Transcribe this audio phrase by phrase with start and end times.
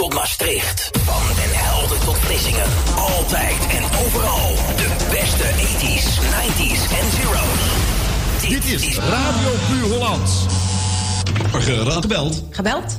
[0.00, 0.90] tot Maastricht.
[1.04, 2.66] Van Den Helden tot Vlissingen.
[2.96, 4.54] Altijd en overal.
[4.76, 7.60] De beste 80s, 90s en zeros.
[8.48, 10.46] Dit, is Radio Puur Holland.
[12.00, 12.42] Gebeld.
[12.50, 12.98] Gebeld?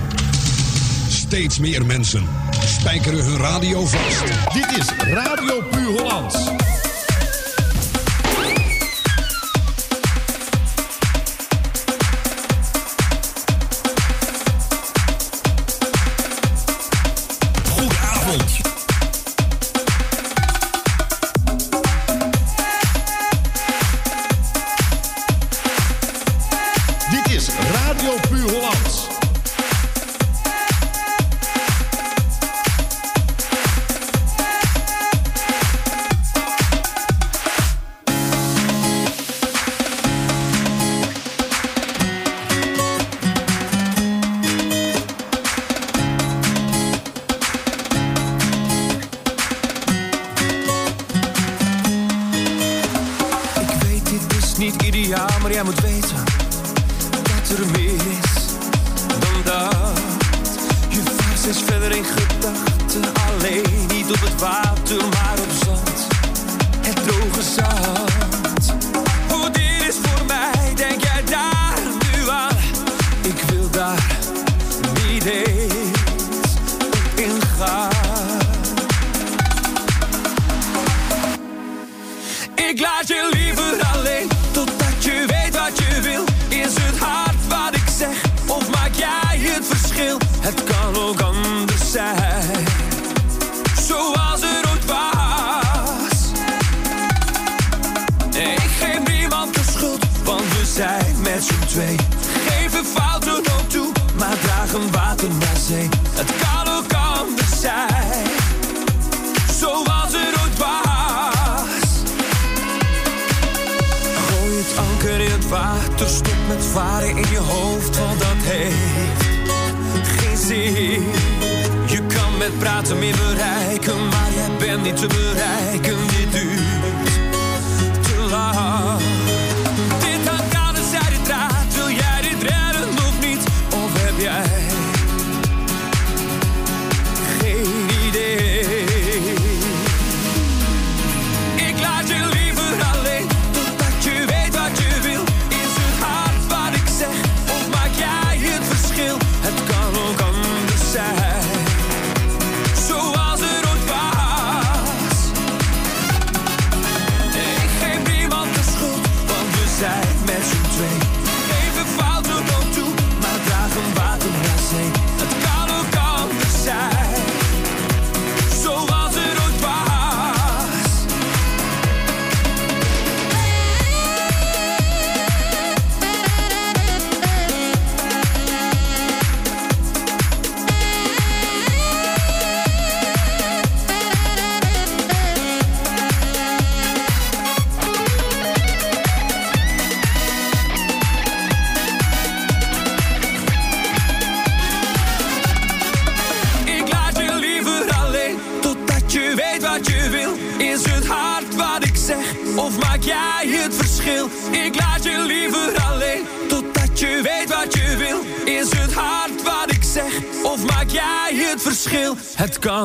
[1.31, 2.27] Steeds meer mensen
[2.65, 4.53] spijkeren hun radio vast.
[4.53, 6.35] Dit is Radio Puur Hollands.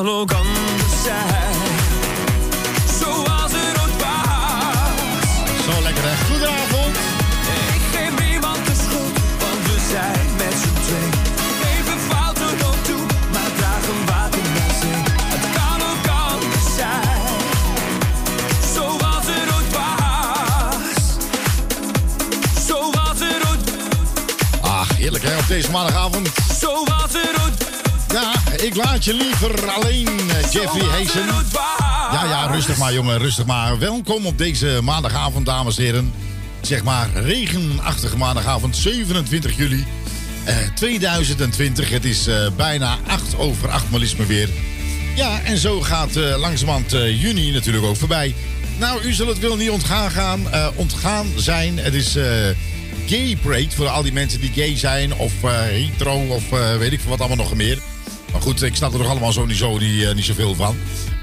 [0.07, 0.56] arrogant
[32.87, 33.79] maar, jongen, rustig maar.
[33.79, 36.13] Welkom op deze maandagavond, dames en heren.
[36.61, 39.85] Zeg maar regenachtige maandagavond, 27 juli
[40.43, 41.89] eh, 2020.
[41.89, 44.49] Het is eh, bijna 8 over 8 malisme weer.
[45.15, 48.35] Ja, en zo gaat eh, langzamerhand eh, juni natuurlijk ook voorbij.
[48.79, 51.77] Nou, u zal het wel niet ontgaan, gaan, eh, ontgaan zijn.
[51.77, 52.25] Het is eh,
[53.05, 56.49] Gay Parade voor al die mensen die gay zijn of hetero of
[56.79, 57.79] weet ik veel wat allemaal nog meer.
[58.31, 59.77] Maar goed, ik snap er nog allemaal zo niet, zo,
[60.13, 60.77] niet zoveel van.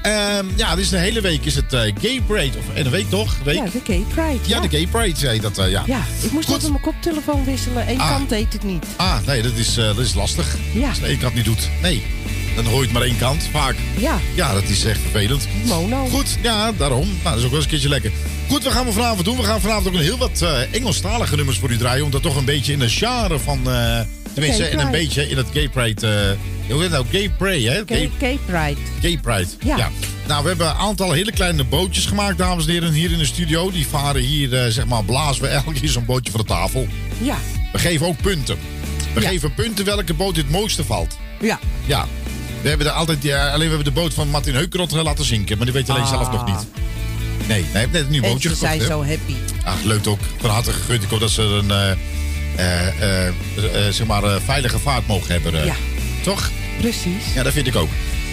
[0.05, 2.57] Ehm, ja, dus de hele week is het eh, Gay Parade.
[2.57, 3.35] Of, en een week toch?
[3.43, 3.55] Week?
[3.55, 4.39] Ja, de Gay Pride.
[4.47, 5.83] Ja, de Gay Parade zei dat, eh, ja.
[5.85, 6.57] Ja, ik moest Goed.
[6.57, 7.89] even mijn koptelefoon wisselen.
[7.89, 8.09] Eén Ah.
[8.09, 8.85] kant deed het niet.
[8.95, 10.55] Ah, nee, dat is, eh, dat is lastig.
[10.73, 10.89] Ja.
[10.89, 11.69] Als je één kant niet doet.
[11.81, 12.03] Nee,
[12.55, 13.75] dan hoor je het maar één kant, vaak.
[13.97, 15.47] Ja, Ja, dat is echt vervelend.
[15.65, 16.05] mono.
[16.07, 17.07] Goed, ja, daarom.
[17.07, 18.11] Nou, dat is ook wel eens een keertje lekker.
[18.49, 19.37] Goed, wat gaan we vanavond doen?
[19.37, 22.03] We gaan vanavond ook een heel wat eh Engelstalige nummers voor u draaien.
[22.05, 23.59] Omdat toch een beetje in de genre van...
[23.71, 23.99] eh
[24.33, 25.03] tenminste, in een Pride.
[25.05, 26.37] beetje in het Gay Pride...
[26.67, 27.05] eh, hoe heet nou?
[27.11, 27.81] Gay Pride, hè?
[27.85, 28.75] Gay, Gay Pride.
[29.01, 29.47] Gay Pride.
[29.63, 29.89] Ja.
[30.27, 33.25] Nou, we hebben een aantal hele kleine bootjes gemaakt, dames en heren, hier in de
[33.25, 33.71] studio.
[33.71, 36.87] Die varen hier, eh, zeg maar, blazen we elke keer zo'n bootje voor de tafel.
[37.21, 37.37] Ja,
[37.71, 38.57] We geven ook punten.
[39.13, 39.27] We Ja.
[39.29, 41.17] geven punten welke boot het mooiste valt.
[41.41, 41.59] ja.
[41.85, 42.05] Ja.
[42.61, 45.57] We hebben er altijd, ja, alleen we hebben de boot van Martin Heukerot laten zinken,
[45.57, 46.09] maar die weet alleen Ah.
[46.09, 46.67] zelf nog niet.
[47.47, 48.59] Nee, hij heeft net een nieuw bootje ze gekocht.
[48.59, 48.85] zijn hè?
[48.85, 49.33] zo happy.
[49.63, 50.19] Ach, leuk ook.
[50.39, 51.03] Van harte gegund.
[51.03, 51.91] Ik hoop dat ze een eh,
[52.55, 55.59] eh, eh, eh, zeg maar, eh, veilige vaart mogen hebben.
[55.59, 55.65] eh.
[55.65, 55.75] Ja.
[56.25, 56.51] Toch?
[56.77, 57.33] Precies.
[57.33, 57.89] Ja, dat vind ik ook.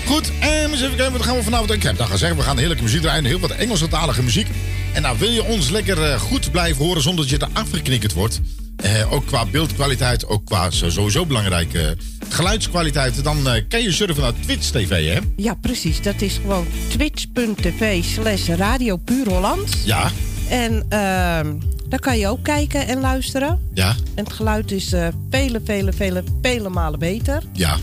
[0.07, 1.71] Goed, en eens even kijken, wat gaan we vanavond...
[1.71, 3.25] Ik heb dat gezegd, we gaan heerlijke muziek draaien.
[3.25, 4.47] Heel wat Engelstalige muziek.
[4.93, 8.13] En nou, wil je ons lekker eh, goed blijven horen zonder dat je er afgeknikkerd
[8.13, 8.41] wordt...
[8.77, 11.97] eh, ook qua beeldkwaliteit, ook qua sowieso belangrijke
[12.29, 13.25] geluidskwaliteit...
[13.25, 15.21] dan eh, kan je surfen naar Twitch TV, hè?
[15.37, 16.03] Ja, precies.
[16.03, 19.77] Dat is gewoon twitch.tv slash Radio Puur Holland.
[19.85, 20.11] Ja,
[20.53, 21.55] En ehm
[21.89, 23.61] daar kan je ook kijken en luisteren.
[23.75, 27.43] ja, En het geluid is eh, vele, vele, vele, vele malen beter.
[27.53, 27.77] ja,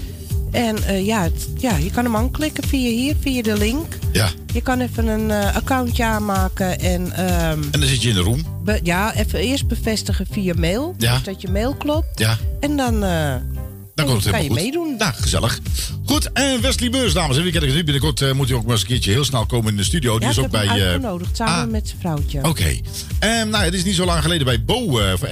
[0.51, 3.97] En eh, ja, het- ja, je kan hem aanklikken via hier, via de link.
[4.11, 4.27] ja.
[4.53, 8.21] Je kan even een eh, accountje aanmaken en ehm, En dan zit je in de
[8.21, 8.43] room.
[8.63, 10.95] be- ja, even eerst bevestigen via mail.
[10.97, 11.13] Ja.
[11.13, 12.19] Dus dat je mail klopt.
[12.19, 13.35] Ja, En dan, eh,
[13.95, 14.57] dan komt het kan je goed.
[14.57, 14.95] meedoen.
[14.97, 15.59] Nou, gezellig.
[16.09, 17.67] Goed, en Wesley Beurs, dames en heren.
[17.67, 17.73] Ik?
[17.85, 20.13] Binnenkort eh, moet hij ook maar eens een keertje heel snel komen in de studio.
[20.13, 20.65] Die ja, is ik ook bij...
[20.65, 22.43] eh, uitgenodigd samen ah, met zijn vrouwtje.
[22.43, 22.79] Oké.
[23.19, 25.27] Ehm, nou, het is niet zo lang geleden bij Bo uh, van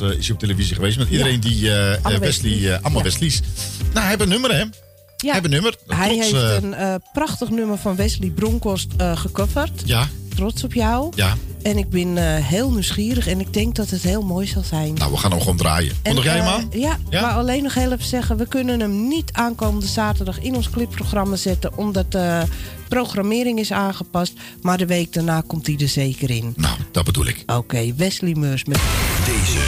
[0.00, 0.98] uh, is hij op televisie geweest.
[0.98, 2.64] Met iedereen die eh, Wesley, Wesleys.
[2.64, 3.02] eh, allemaal Ja.
[3.02, 3.40] Wesleys.
[3.78, 4.56] Nou, hij heeft een nummer, hè?
[4.56, 4.70] Hij
[5.16, 5.74] Ja, heeft een nummer.
[5.86, 9.82] hij Trots, heeft een prachtig nummer van Wesley Bronkhorst gecoverd.
[9.84, 11.12] Ja, Trots op jou.
[11.16, 11.36] ja.
[11.62, 14.94] En ik ben eh, heel nieuwsgierig en ik denk dat het heel mooi zal zijn.
[14.94, 15.90] Nou, we gaan hem gewoon draaien.
[15.90, 16.68] En, Kondig jij hem eh, aan?
[16.70, 17.20] Ja, Ja?
[17.20, 18.36] maar alleen nog heel even zeggen...
[18.36, 21.76] we kunnen hem niet aankomende zaterdag in ons clipprogramma zetten...
[21.76, 22.42] omdat de
[22.88, 24.32] programmering is aangepast.
[24.62, 26.52] Maar de week daarna komt hij er zeker in.
[26.56, 27.42] Nou, dat bedoel ik.
[27.46, 28.78] Oké, Wesley Meurs met
[29.24, 29.58] Deze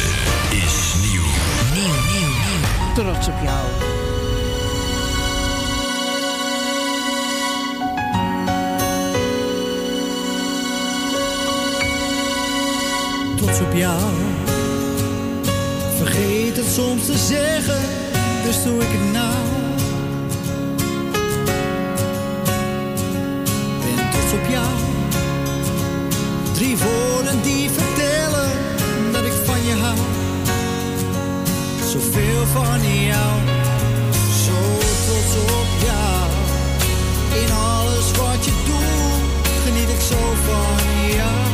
[0.65, 1.23] is nieuw.
[1.75, 2.95] Nieuw, nieuw, nieuw.
[2.95, 3.80] Trots op jou.
[13.51, 14.01] Trots op jou.
[15.97, 17.81] Vergeet het soms te zeggen,
[18.45, 19.45] dus doe ik het nou.
[23.83, 24.73] Ben trots op jou.
[26.53, 28.51] Drie woorden die vertellen
[29.13, 29.99] dat ik van je hou.
[31.91, 33.33] Zoveel van jou,
[34.45, 34.59] zo
[35.07, 36.29] trots op jou.
[37.43, 41.50] In alles wat je doet, geniet ik zo van jou.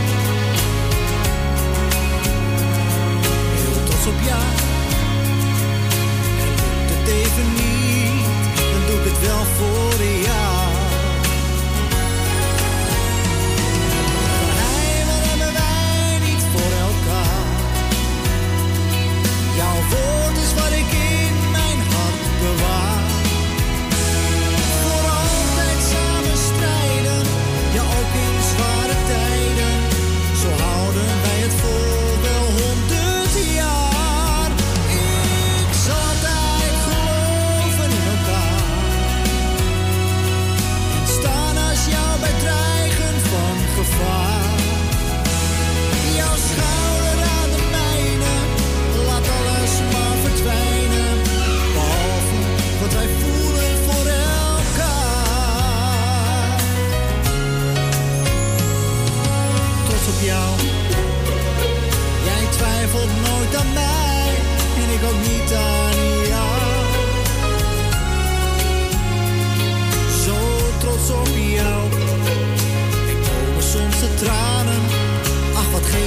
[4.06, 4.47] Op jou.
[6.93, 8.25] En even niet,
[8.72, 9.95] dan doe ik het wel voor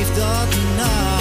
[0.02, 1.19] Ach, wat geeft dat nou?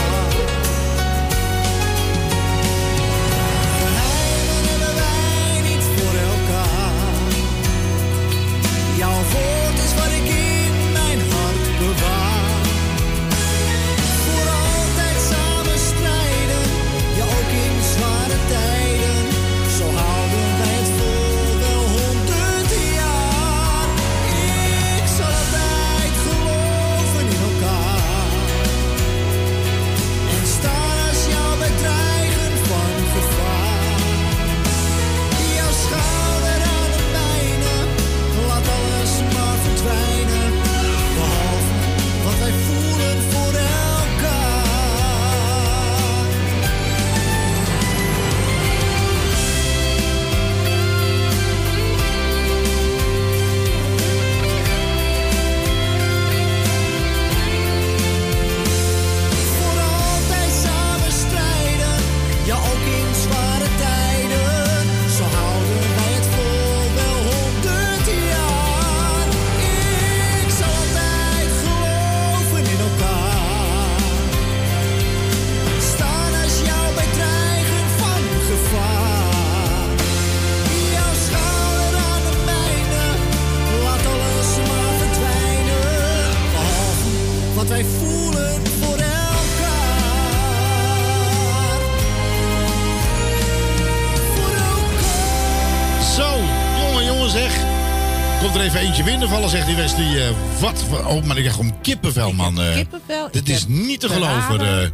[99.19, 100.27] Binnenvallen, zegt die Wesley.
[100.29, 100.85] Eh, wat?
[100.89, 102.61] voor- Oh, maar ik krijg gewoon kippenvel, man.
[102.63, 102.75] eh.
[102.75, 103.29] Kippenvel.
[103.31, 104.93] Dit is niet te geloven.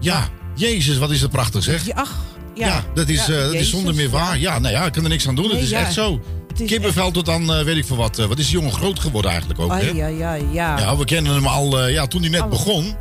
[0.00, 1.86] ja, jezus, wat is het prachtig, zeg.
[1.86, 2.16] Ja, ach,
[2.54, 2.66] ja.
[2.66, 4.38] Ja, dat is, Ja, eh, dat is zonder meer waar.
[4.38, 5.44] Ja, nou ja, ik kan er niks aan doen.
[5.44, 5.78] Nee, het is ja.
[5.80, 6.20] echt zo.
[6.66, 8.16] Kippenvel tot dan, weet ik veel wat.
[8.16, 9.76] wat is die jongen groot geworden eigenlijk ook, hè?
[10.04, 10.78] Ai, ai, ja.
[10.78, 12.96] Ja, we kennen hem al ja, toen hij net begon.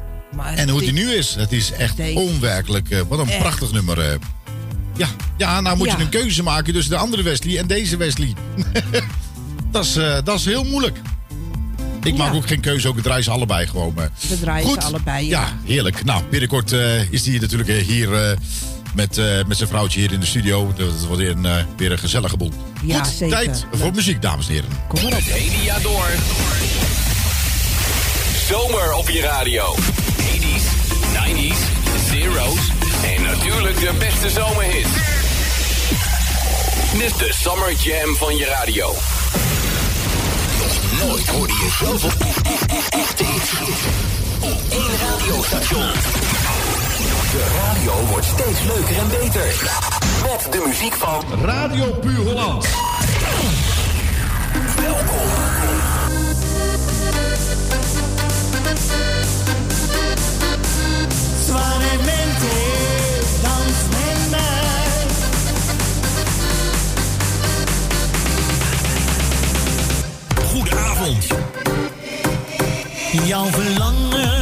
[0.55, 1.35] En hoe hij nu is.
[1.35, 2.87] Het is echt onwerkelijk.
[3.07, 3.39] wat een Echt.
[3.39, 4.17] prachtig nummer.
[4.97, 5.97] Ja, ja, nou moet Ja.
[5.97, 8.33] je een keuze maken tussen de andere Wesley en deze Wesley.
[9.71, 10.97] dat, is, eh, dat is heel moeilijk.
[12.03, 12.37] Ik maak Ja.
[12.37, 13.93] ook geen keuze, ook ik draai ze allebei gewoon.
[13.97, 14.03] eh.
[14.29, 14.81] We draaien Goed.
[14.81, 15.27] ze allebei.
[15.27, 16.03] Ja, heerlijk.
[16.03, 18.37] Nou, binnenkort eh, is hij natuurlijk eh, hier eh,
[18.95, 20.73] met, eh, met zijn vrouwtje hier in de studio.
[20.77, 22.51] Dat wordt weer een, weer een gezellige boel.
[22.83, 23.35] Ja, Goed, zeker.
[23.43, 24.69] tijd voor muziek, dames en heren.
[24.87, 25.17] Kom maar op.
[25.17, 26.05] Het hele jaar door.
[28.47, 29.75] Zomer op je radio.
[29.75, 30.63] 80s,
[31.13, 31.59] 90s,
[32.09, 32.59] zeros
[33.15, 34.89] en natuurlijk de beste zomerhits.
[36.93, 38.93] Dit is de Summer Jam van je radio.
[41.07, 42.11] Nooit hoorde je zoveel
[42.89, 43.51] echte hits
[44.39, 45.91] op één radiostation.
[47.31, 49.71] De radio wordt steeds leuker en beter.
[50.21, 52.67] Met de muziek van Radio Puur Holland.
[54.75, 55.51] Welkom.
[61.47, 62.70] Dans
[73.25, 74.40] Jouw verlangen,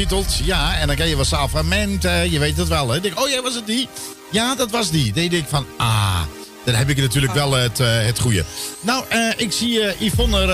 [0.00, 0.40] getiteld.
[0.44, 2.04] Ja, en dan ken je wel Salvament.
[2.04, 3.00] eh, je weet het wel, hè.
[3.00, 3.88] Denk, oh ja, was het die?
[4.30, 5.04] Ja, dat was die.
[5.04, 6.20] Dan denk ik van, ah,
[6.64, 8.44] dan heb ik natuurlijk wel het, eh, het goede.
[8.80, 10.52] Nou, eh, ik zie eh, Yvonne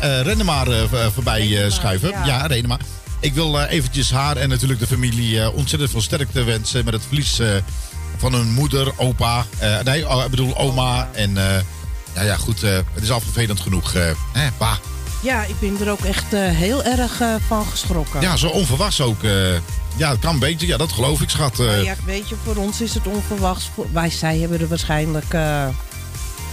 [0.00, 0.64] eh, Renema
[1.14, 2.08] voorbij schuiven.
[2.10, 2.24] ja.
[2.26, 2.78] Ja, Renema.
[3.20, 7.40] Ik wil eventjes haar en natuurlijk de familie ontzettend veel sterkte wensen met het verlies
[8.16, 9.46] van hun moeder, opa.
[9.84, 11.32] nee, oh, ik bedoel oma en...
[12.14, 13.94] Nou ja, goed, het is al vervelend genoeg.
[13.94, 14.48] eh hè.
[15.22, 18.20] Ja, ik ben er ook echt eh, heel erg eh, van geschrokken.
[18.20, 19.22] Ja, zo onverwachts ook.
[19.22, 19.52] eh.
[19.96, 20.66] ja, het kan beetje.
[20.66, 21.58] Ja, dat geloof ik, schat.
[21.58, 23.70] Maar ja, weet je, voor ons is het onverwachts.
[23.92, 25.32] Wij, zij hebben er waarschijnlijk,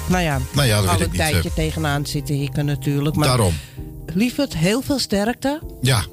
[0.07, 3.15] nou ja, Nou ja, al een tijdje tegenaan zitten hikken natuurlijk.
[3.15, 3.53] Maar Daarom.
[4.05, 5.62] lieverd, heel veel sterkte.
[5.81, 6.05] Ja.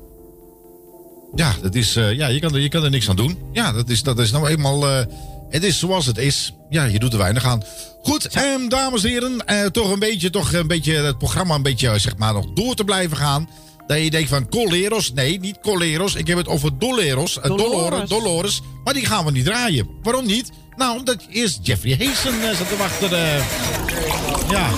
[1.34, 3.38] Ja, dat is, ja je, kan er, je kan er niks aan doen.
[3.52, 5.06] Ja, dat is, dat is nou eenmaal...
[5.52, 6.52] eh, het is zoals het is.
[6.70, 7.62] Ja, je doet er weinig aan.
[8.02, 9.46] Goed, ehm, dames en heren.
[9.46, 12.74] eh, toch, een beetje, toch een beetje het programma een beetje, zeg maar, nog door
[12.74, 13.48] te blijven gaan.
[13.86, 15.12] Dat je denkt van Coleros.
[15.12, 16.14] Nee, niet Coleros.
[16.14, 17.36] Ik heb het over Doleros.
[17.40, 17.68] eh, Dolores.
[17.70, 18.08] Dolores.
[18.08, 18.60] Dolores.
[18.84, 19.86] Maar die gaan we niet draaien.
[20.02, 20.50] Waarom niet?
[20.76, 23.10] Nou, omdat eerst Jeffrey Hazen eh, zat te wachten.
[23.12, 23.44] eh.
[24.50, 24.70] ja.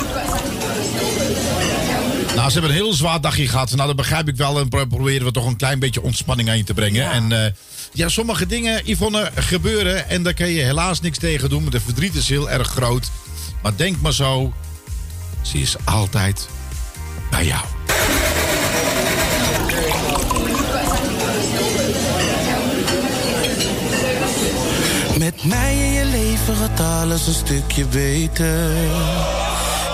[2.34, 3.74] Nou, ze hebben een heel zwaar dagje gehad.
[3.74, 4.58] Nou, dat begrijp ik wel.
[4.58, 7.10] En pro- proberen we toch een klein beetje ontspanning aan je te brengen.
[7.10, 7.50] En eh,
[7.94, 10.08] ja, sommige dingen, Yvonne, gebeuren.
[10.08, 11.70] En daar kan je helaas niks tegen doen.
[11.70, 13.10] De verdriet is heel erg groot.
[13.62, 14.52] Maar denk maar zo.
[15.42, 16.48] Ze is altijd
[17.30, 17.64] bij jou.
[25.18, 28.70] Met mij in je leven gaat alles een stukje beter.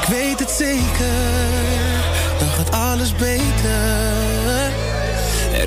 [0.01, 1.13] Ik weet het zeker,
[2.39, 4.00] dan gaat alles beter.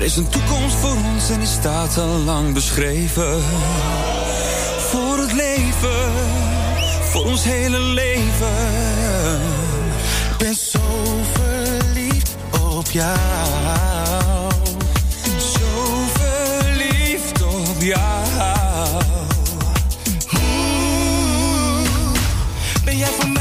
[0.04, 3.42] Is een toekomst voor ons en die staat al lang beschreven.
[4.78, 6.12] Voor het leven,
[7.10, 8.56] voor ons hele leven.
[10.30, 10.80] Ik ben zo
[11.32, 13.18] verliefd op jou.
[15.38, 18.24] Zo verliefd op jou.
[22.84, 23.33] Ben jij voor mij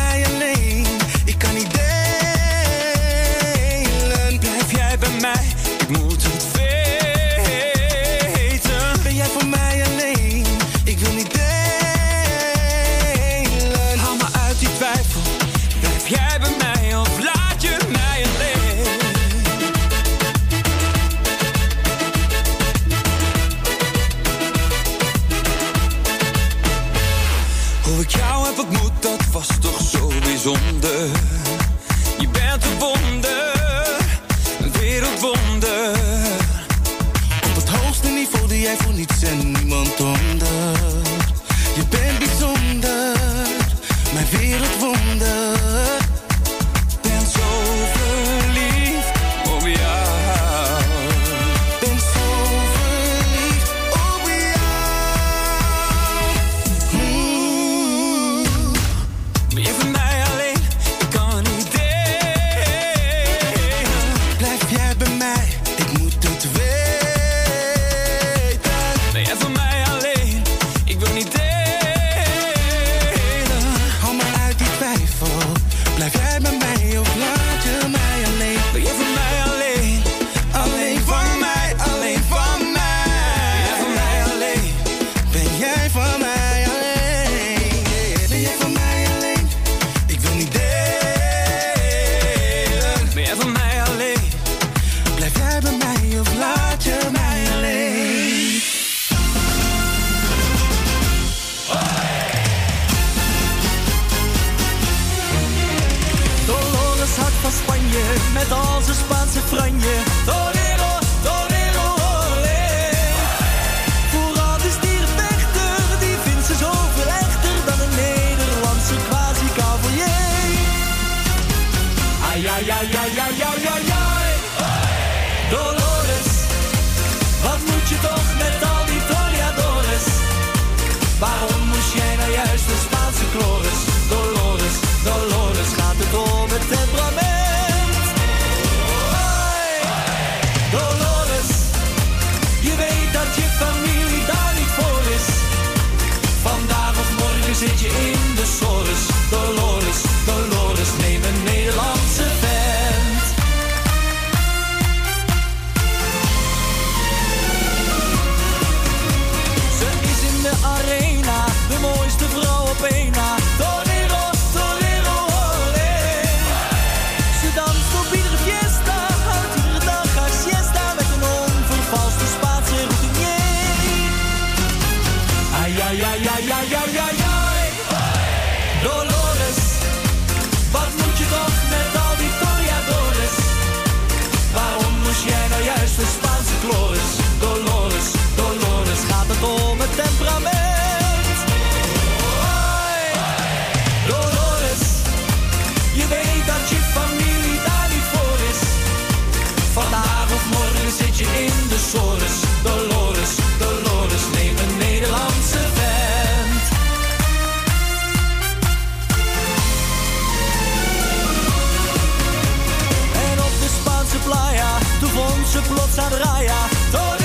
[215.54, 217.23] ze plots aan draaien.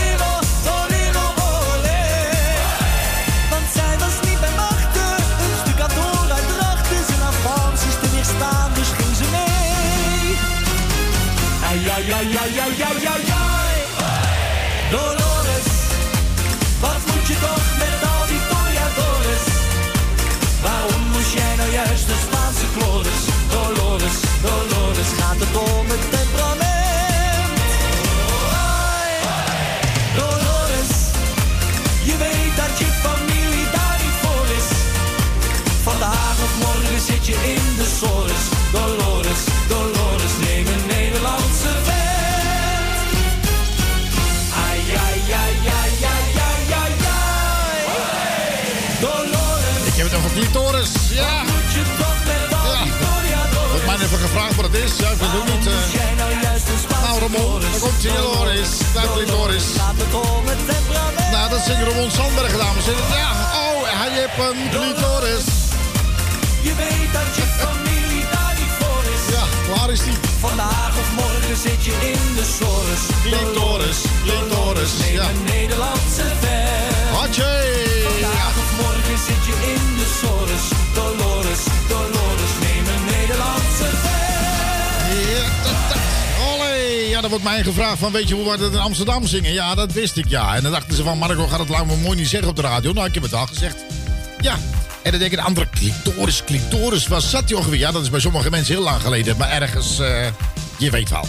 [55.66, 55.92] Eh.
[55.92, 56.30] jij nou
[57.02, 58.70] Nou, Ramon, daar komt hij, Dolores.
[58.94, 59.08] Daar
[60.52, 61.30] het temperament?
[61.30, 63.18] Nou, dat zingt Ramon Sandberg, dames en heren.
[63.24, 63.30] Ja,
[63.62, 65.46] oh, hij heeft een clitoris.
[66.66, 69.24] Je weet dat je familie daar niet voor is.
[69.34, 70.18] Ja, waar is die?
[70.40, 73.02] Vandaag of morgen zit je in de sores.
[73.24, 75.28] Clitoris, clitoris, Neem ja.
[75.28, 77.16] een Nederlandse vent.
[77.16, 77.52] Hatje!
[78.08, 80.64] Vandaag of morgen zit je in de sores.
[80.98, 84.27] Dolores, Dolores, neem een Nederlandse vent.
[87.18, 89.52] Ja, dan wordt mij gevraagd van, weet je hoe we dat in Amsterdam zingen?
[89.52, 90.54] Ja, dat wist ik, ja.
[90.54, 92.62] En dan dachten ze van, Marco gaat het lang maar mooi niet zeggen op de
[92.62, 92.92] radio.
[92.92, 93.76] Nou, ik heb het al gezegd.
[94.40, 94.52] Ja,
[95.02, 97.78] en dan denk ik, de andere clitoris, clitoris, waar zat die ongeveer?
[97.78, 100.26] Ja, dat is bij sommige mensen heel lang geleden, maar ergens, eh,
[100.78, 101.26] je weet wel.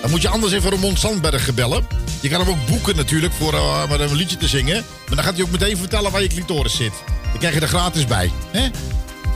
[0.00, 1.86] Dan moet je anders even Ramon Sandberg bellen.
[2.20, 3.54] Je kan hem ook boeken natuurlijk voor
[3.88, 4.84] met een liedje te zingen.
[5.06, 6.92] Maar dan gaat hij ook meteen vertellen waar je clitoris zit.
[7.30, 8.30] Dan krijg je er gratis bij.
[8.50, 8.68] Hè?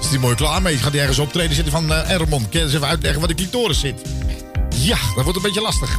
[0.02, 0.76] Is die mooi klaar mee?
[0.76, 1.92] Gaat hij ergens optreden zitten van...
[1.92, 4.00] eh Ramon, kun je eens even uitleggen waar de clitoris zit?
[4.76, 5.96] Ja, dat wordt een beetje lastig.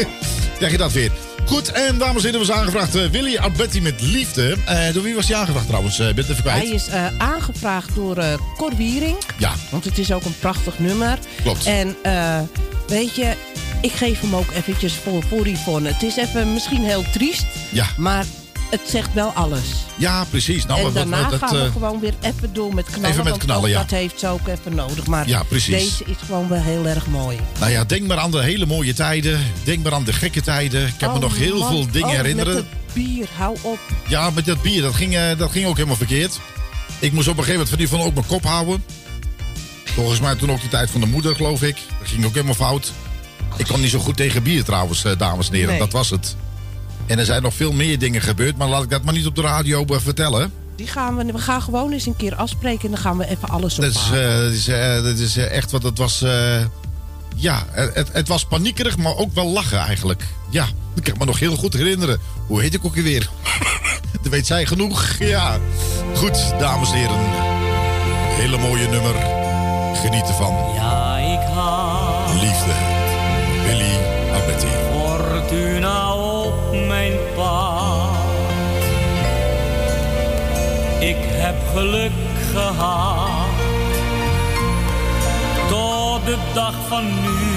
[0.58, 1.12] Krijg je dat weer.
[1.46, 4.56] Goed, en dames en heren, was aangevraagd eh, Willy Alberti met liefde.
[4.66, 5.98] Eh, door wie was hij aangevraagd trouwens?
[5.98, 6.74] Eh, Ik ben het even Hij kwijt.
[6.74, 9.16] is eh, aangevraagd door eh Cor Wiering.
[9.38, 11.18] Ja, Want het is ook een prachtig nummer.
[11.42, 11.64] Klopt.
[11.66, 11.96] En
[12.86, 13.32] weet je,
[13.80, 15.88] ik geef hem ook eventjes voor, voor Yvonne.
[15.92, 17.44] Het is even misschien heel triest.
[17.70, 17.86] Ja.
[17.96, 18.24] Maar
[18.72, 19.62] het zegt wel alles.
[19.96, 20.66] ja precies.
[20.66, 23.10] Nou, en wat- daarna wat- gaan we eh, gewoon weer even door met knallen.
[23.10, 23.78] Even met knallen, ja.
[23.78, 25.06] Dat heeft ze ook even nodig.
[25.06, 27.38] Maar Ja, deze is gewoon wel heel erg mooi.
[27.60, 29.40] Nou ja, denk maar aan de hele mooie tijden.
[29.64, 30.86] Denk maar aan de gekke tijden.
[30.86, 31.68] Ik kan me Oh, nog heel man.
[31.70, 32.54] veel dingen Oh, herinneren.
[32.54, 33.78] Met het bier, hou op.
[34.08, 36.38] Ja, met dat bier, dat ging, eh, dat ging ook helemaal verkeerd.
[36.98, 38.84] Ik moest op een gegeven moment van die van ook mijn kop houden.
[39.84, 41.76] Volgens mij toen ook de tijd van de moeder, geloof ik.
[41.98, 42.92] Dat ging ook helemaal fout.
[43.56, 45.68] Ik kon niet zo goed tegen bier trouwens, eh, dames en heren.
[45.70, 45.78] Nee.
[45.78, 46.36] Dat was het.
[47.06, 49.34] En er zijn nog veel meer dingen gebeurd, maar laat ik dat maar niet op
[49.34, 50.52] de radio eh, vertellen.
[50.76, 53.48] Die gaan we, we gaan gewoon eens een keer afspreken en dan gaan we even
[53.48, 56.22] alles Dat is, eh, dat is, eh, dat is echt wat het was.
[56.22, 56.60] eh,
[57.36, 60.22] ja, het, het was paniekerig, maar ook wel lachen eigenlijk.
[60.50, 62.18] Ja, ik kan me nog heel goed herinneren.
[62.46, 63.28] Hoe heet ik ook weer?
[64.22, 65.16] dat weet zij genoeg.
[65.18, 65.58] Ja.
[66.14, 67.18] Goed, dames en heren.
[68.40, 69.14] Hele mooie nummer.
[69.94, 70.74] Geniet ervan.
[70.74, 72.72] Ja, ik haal Liefde.
[73.66, 74.01] Willy
[81.74, 82.12] geluk
[82.52, 83.48] gehad.
[85.68, 87.50] Tot de dag van nu.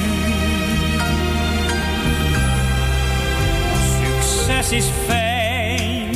[3.99, 6.10] Succes is fijn.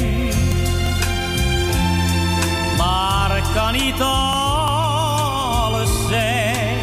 [2.77, 6.77] Maar kan niet alles zijn.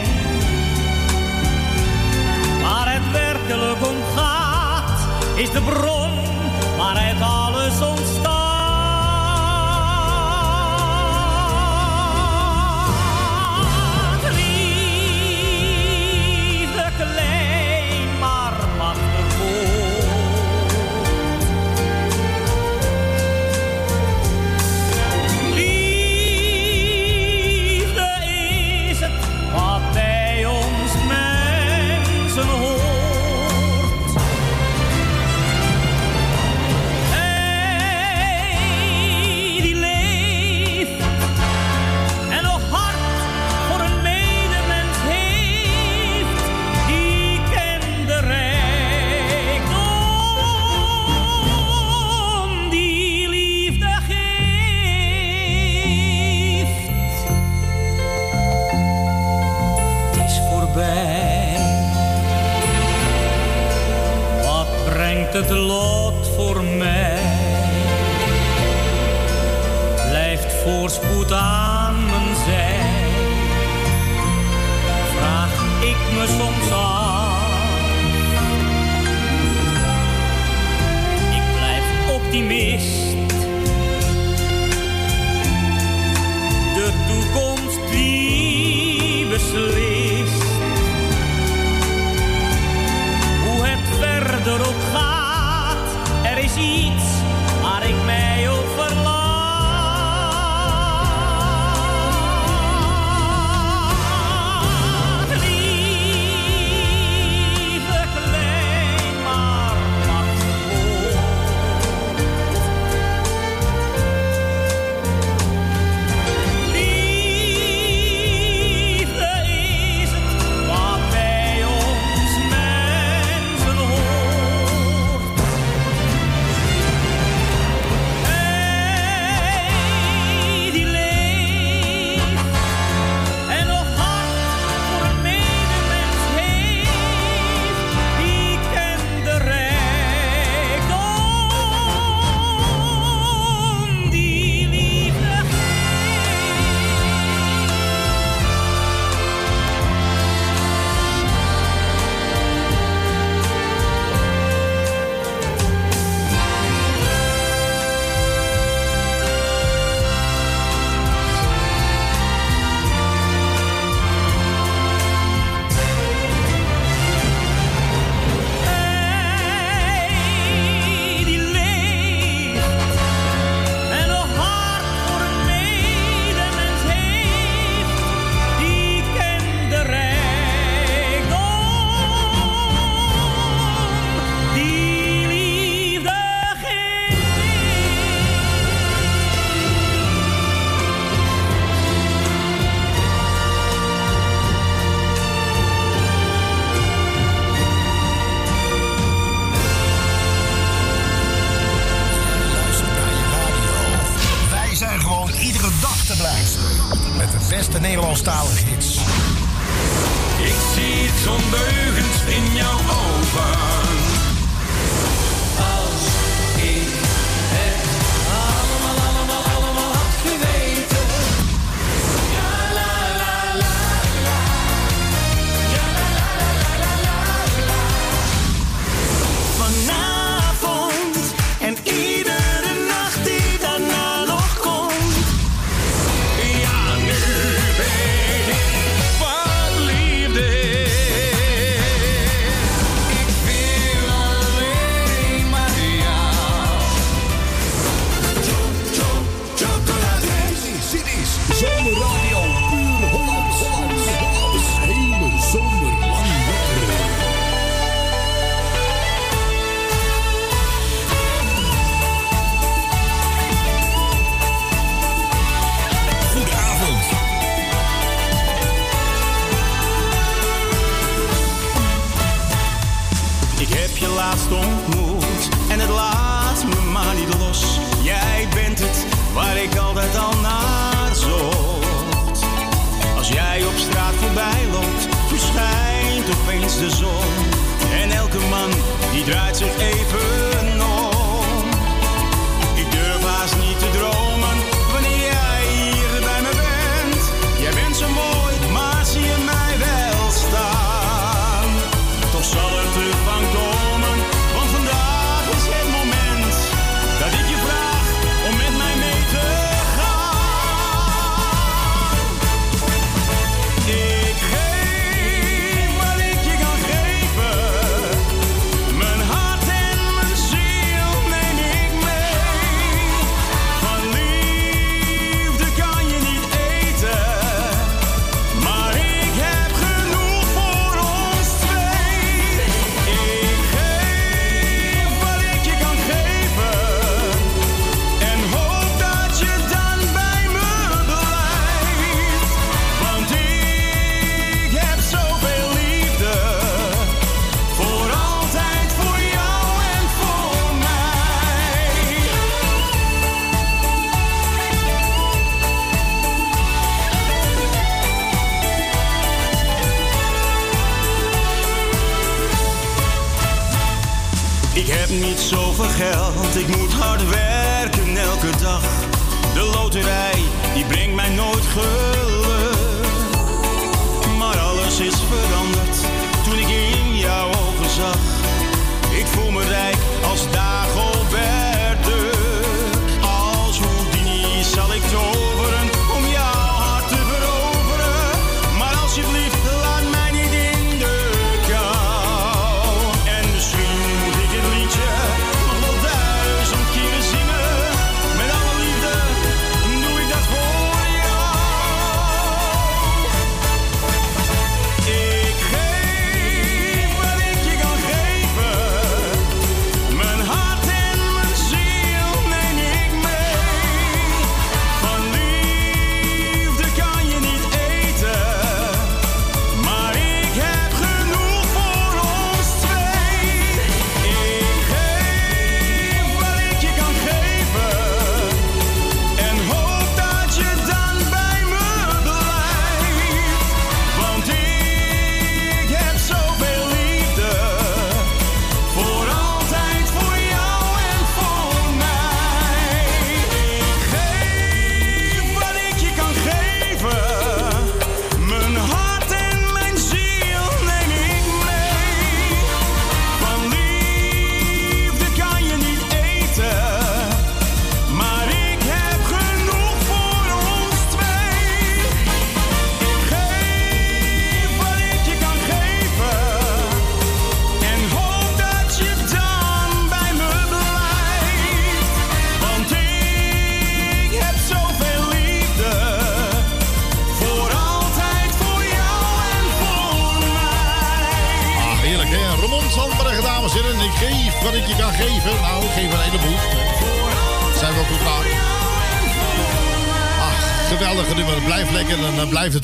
[2.63, 6.06] Waar het werkelijk om gaat, is de bron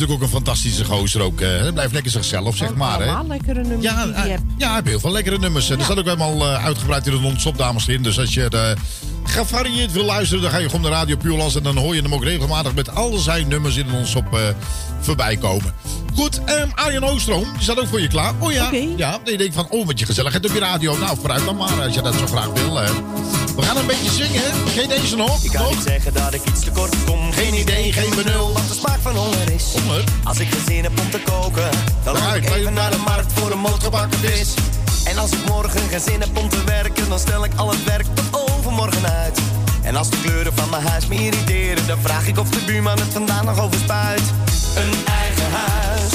[0.08, 1.20] natuurlijk ook een fantastische gozer.
[1.20, 2.96] Ook, eh, hij blijft lekker zichzelf, zeg oh, maar.
[2.96, 4.30] Allemaal lekkere nummers ja, hij.
[4.30, 5.70] Eh, ja, hij heeft heel veel lekkere nummers.
[5.70, 8.02] Er staat ook helemaal eh, uitgebreid in de non-stop, dames en heren.
[8.02, 8.76] Dus als je
[9.24, 11.64] gevarieerd wil luisteren, dan ga je gewoon de radio puur lassen.
[11.64, 14.40] En dan hoor je hem ook regelmatig met al zijn nummers in ons op uh,
[15.00, 15.74] voorbij komen.
[16.22, 18.32] Goed, um, Arjen Oostroom, die staat ook voor je klaar.
[18.38, 18.86] Oh ja, Oké.
[18.96, 19.18] ja.
[19.24, 20.98] Je denkt van, oh, wat je gezelligheid op je radio.
[20.98, 22.76] Nou, vooruit dan maar, als je dat zo graag wil.
[22.76, 22.92] hè.
[23.56, 24.42] We gaan een beetje zingen.
[24.66, 25.42] Geen deze nog?
[25.44, 25.74] Ik kan nog?
[25.74, 27.32] niet zeggen dat ik iets tekort kom.
[27.32, 28.52] Geen idee, geen benul.
[28.52, 29.64] Wat de smaak van honger is.
[29.82, 30.04] Honger?
[30.24, 31.68] Als ik geen zin heb om te koken,
[32.04, 34.54] dan ga ik ik even naar de markt voor een motorbakken vis.
[35.04, 37.84] En als ik morgen geen zin heb om te werken, dan stel ik al het
[37.84, 39.38] werk tot overmorgen uit.
[39.82, 42.98] En als de kleuren van mijn huis me irriteren, dan vraag ik of de buurman
[42.98, 44.22] het vandaag nog overspuit.
[44.76, 46.12] Een eigen huis,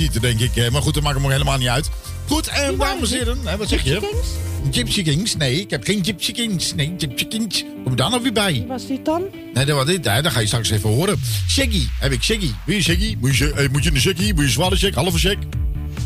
[0.00, 0.56] tieten, denk ik.
[0.56, 1.90] Eh, Maar goed, dat maakt hem ook helemaal niet uit.
[2.26, 4.22] Goed, en dames en heren, wat zeg je?
[4.70, 5.36] Gypsy Kings?
[5.36, 6.74] Nee, ik heb geen Gypsy Kings.
[6.74, 7.64] Nee, Gypsy Kings.
[7.84, 8.64] Kom daar nou weer bij.
[8.68, 9.22] Was dit dan?
[9.54, 10.04] Nee, dat was dit.
[10.04, 11.20] hè, Dat ga je straks even horen.
[11.48, 12.50] Shaggy, heb ik Shaggy.
[12.66, 13.16] Wil je Shaggy?
[13.20, 14.26] Moet je, eh, moet je een Shaggy?
[14.28, 14.94] Moet je een zware Shag?
[14.94, 15.34] Halve Shag?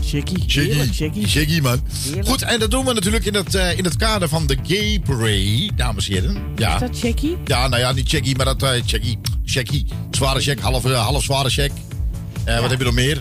[0.04, 0.34] Shaggy.
[0.48, 0.92] Shaggy.
[0.92, 1.26] Shaggy.
[1.26, 1.80] Shaggy, man.
[2.04, 2.28] Heerlijk.
[2.28, 5.00] Goed, en dat doen we natuurlijk in het, eh, in het kader van de Gay
[5.04, 6.36] Parade, dames en heren.
[6.56, 6.74] Ja.
[6.74, 7.36] Is dat Shaggy?
[7.44, 9.16] Ja, nou ja, niet Shaggy, maar dat eh Shaggy.
[9.46, 9.84] Shaggy.
[10.10, 11.70] Zware check, half, eh, half zware.
[12.44, 13.20] Eh, Wat heb je nog meer?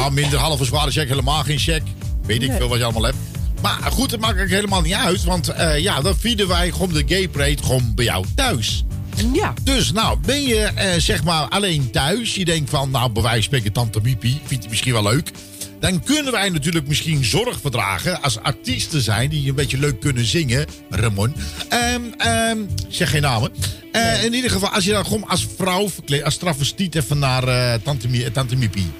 [0.00, 1.82] Nou, minder halve zware check, helemaal geen check.
[2.26, 2.56] Weet ik Nee.
[2.58, 3.16] veel wat je allemaal hebt.
[3.62, 5.24] Maar goed, dat maakt ook helemaal niet uit.
[5.24, 8.84] Want eh, ja, dan vieren wij gewoon de gay parade gewoon bij jou thuis.
[9.32, 9.52] Ja.
[9.62, 12.34] Dus nou, ben je eh, zeg maar alleen thuis.
[12.34, 14.40] Je denkt van, nou, bij wijze van spreken tante Miepie.
[14.44, 15.30] Vindt hij misschien wel leuk.
[15.80, 20.24] Dan kunnen wij natuurlijk misschien zorg verdragen als artiesten zijn die een beetje leuk kunnen
[20.24, 20.66] zingen.
[20.90, 21.34] Ramon.
[21.68, 23.52] Ehm, ehm, zeg geen namen.
[23.92, 27.82] Eh, In ieder geval, als je dan gewoon als vrouw verkleed, als travestiet even naar
[27.82, 28.90] tante, Mie- tante Miepie.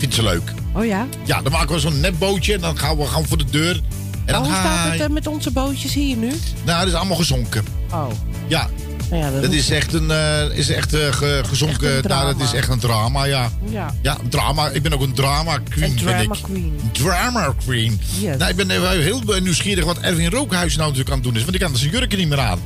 [0.00, 0.52] Vindt ze leuk.
[0.74, 1.06] Oh ja?
[1.24, 3.80] Ja, dan maken we zo'n netbootje en dan gaan we gewoon voor de deur.
[4.24, 6.32] En Oh, hoe staat het eh, met onze bootjes hier nu?
[6.64, 7.64] Nou, dat is allemaal gezonken.
[7.92, 8.06] Oh.
[8.46, 8.68] Ja,
[9.10, 11.94] Nou ja, dat, is echt een, eh, is echt, eh, ge- gezonken.
[11.96, 13.50] Echt nou, dat is echt een drama, ja.
[13.70, 13.94] Ja.
[14.02, 14.68] Ja, een drama.
[14.68, 15.84] Ik ben ook een drama queen.
[15.90, 16.42] Een ben drama ik.
[16.42, 16.80] queen.
[16.92, 18.00] Drama queen.
[18.20, 18.36] Yes.
[18.36, 18.70] Nou, ik ben
[19.00, 21.42] heel nieuwsgierig wat Erwin Rookhuis nou natuurlijk aan het doen is.
[21.42, 22.58] Want ik kan zijn jurken niet meer aan.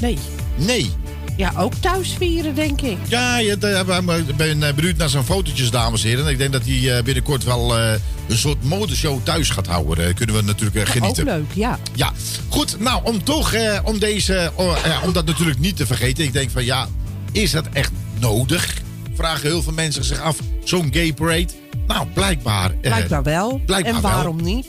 [0.00, 0.18] Nee.
[0.56, 0.90] Nee.
[1.36, 2.96] Ja, ook thuis vieren, denk ik.
[3.08, 6.26] Ja, je, eh, ik ben eh, benieuwd naar zijn fotootjes, dames en heren.
[6.26, 7.92] Ik denk dat hij eh, binnenkort wel eh,
[8.28, 10.06] een soort modeshow thuis gaat houden.
[10.08, 11.22] Eh, kunnen we natuurlijk eh, genieten.
[11.28, 11.78] Ook leuk, ja.
[11.94, 12.12] Ja,
[12.48, 12.80] goed.
[12.80, 16.24] Nou, om toch, eh, om deze, oh, om dat natuurlijk niet te vergeten.
[16.24, 16.88] Ik denk van, ja,
[17.32, 18.74] is dat echt nodig?
[19.14, 20.38] Vragen heel veel mensen zich af.
[20.64, 21.48] Zo'n gay parade?
[21.86, 22.70] Nou, blijkbaar.
[22.70, 23.60] eh, Blijkbaar wel.
[23.66, 24.10] blijkbaar en wel.
[24.10, 24.66] waarom niet?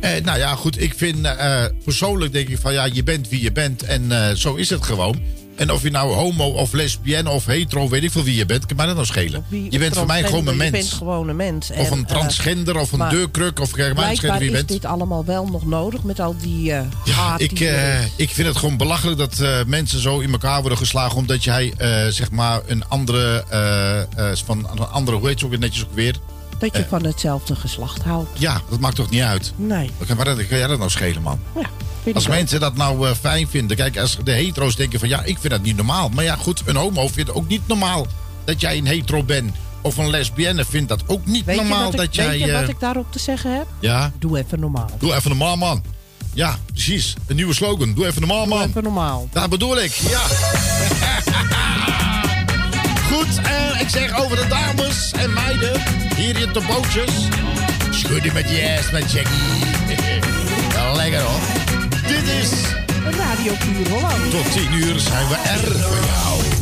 [0.00, 0.82] eh, nou ja, goed.
[0.82, 3.82] Ik vind, eh, persoonlijk denk ik van, ja, je bent wie je bent.
[3.82, 5.20] En eh, zo is het gewoon.
[5.56, 8.66] En of je nou homo of lesbienne of hetero, weet ik veel wie je bent,
[8.66, 9.44] kan mij dat nou schelen.
[9.48, 10.70] Wie- je bent voor mij gewoon een mens.
[10.70, 11.70] Je bent gewoon een mens.
[11.70, 14.56] Of En, een eh, transgender of een deurkruk of kijk mij schelen wie je is
[14.56, 14.68] bent.
[14.68, 18.56] dit allemaal wel nog nodig met al die eh Ja, ik, eh, ik vind het
[18.56, 21.16] gewoon belachelijk dat mensen zo in elkaar worden geslagen.
[21.16, 21.72] omdat jij
[22.10, 23.44] zeg maar een andere.
[24.44, 26.16] van een andere, hoe heet ze ook weer netjes ook weer?
[26.58, 28.38] Dat je van hetzelfde geslacht houdt.
[28.38, 29.52] Ja, dat maakt toch niet uit?
[29.56, 29.90] Nee.
[30.16, 31.40] Maar dat kan jij dat nou schelen, man?
[31.54, 31.68] Ja,
[32.14, 33.76] Als mensen dat nou eh, fijn vinden.
[33.76, 36.08] Kijk, als de hetero's denken van ja, ik vind dat niet normaal.
[36.08, 38.06] Maar ja, goed, een homo vindt ook niet normaal
[38.44, 39.54] dat jij een hetero bent.
[39.80, 42.28] Of een lesbienne vindt dat ook niet Weet normaal wat ik, dat jij.
[42.28, 43.66] weet je eh, wat ik daarop te zeggen heb?
[43.80, 44.90] Ja, Doe even normaal.
[44.98, 45.82] doe even normaal, man.
[46.32, 47.14] Ja, precies.
[47.26, 47.94] Een nieuwe slogan.
[47.94, 48.68] Doe even normaal, man.
[48.68, 49.28] Even normaal.
[49.32, 50.20] Dat bedoel ik, ja.
[53.12, 55.80] Goed, en ik zeg over de dames en meiden
[56.16, 57.10] hier in de bootjes.
[57.90, 59.32] Schudden met je ass met Jackie.
[60.96, 61.63] Lekker hoor.
[62.06, 62.50] Dit is
[63.16, 64.30] Radio Puur Holland.
[64.30, 66.53] tot 10 uur zijn we er voor jou.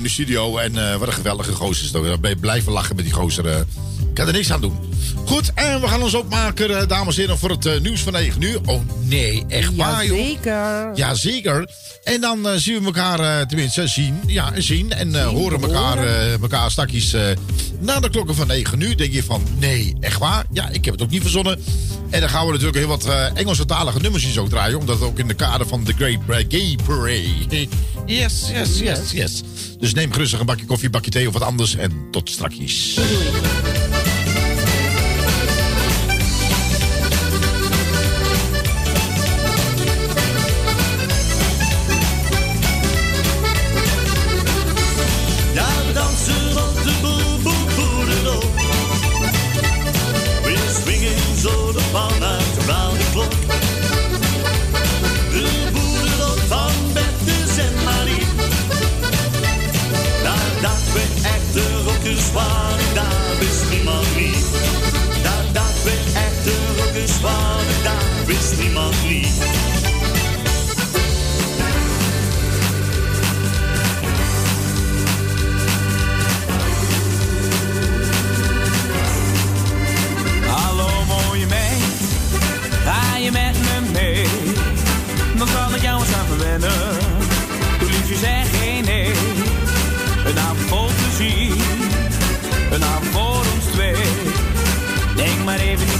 [0.00, 0.56] In de studio.
[0.58, 2.20] En eh, wat een geweldige gozer is dat.
[2.20, 3.46] Ben blijven lachen met die gozer.
[3.46, 3.58] eh.
[3.58, 4.78] ik kan er niks aan doen.
[5.26, 8.42] Goed, en we gaan ons opmaken, eh, dames en heren, voor het nieuws van 9
[8.42, 8.60] uur.
[8.64, 10.16] Oh nee, echt waar, joh.
[10.18, 10.90] Jazeker.
[10.94, 11.70] Jazeker.
[12.04, 14.20] En dan zien we elkaar tenminste zien.
[14.26, 14.92] Ja, zien.
[14.92, 16.06] En horen elkaar,
[16.42, 17.22] elkaar straks eh,
[17.80, 18.96] na de klokken van 9 uur.
[18.96, 20.44] Denk je van, nee, echt waar?
[20.52, 21.62] Ja, ik heb het ook niet verzonnen.
[22.10, 24.78] En dan gaan we natuurlijk heel wat Engelse talige nummertjes ook draaien.
[24.78, 27.68] Omdat het ook in de kader van de Great Gay Parade.
[28.06, 29.42] Yes, yes, yes, yes.
[29.80, 31.76] Dus neem gerustig een bakje koffie, bakje thee of wat anders.
[31.76, 32.98] En tot straks.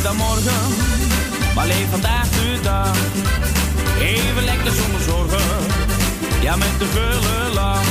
[0.08, 0.74] Morgen,
[1.54, 2.96] maar leef vandaag de dag.
[4.00, 5.66] Even lekker zonder zorgen,
[6.40, 7.82] ja met de gulle lach.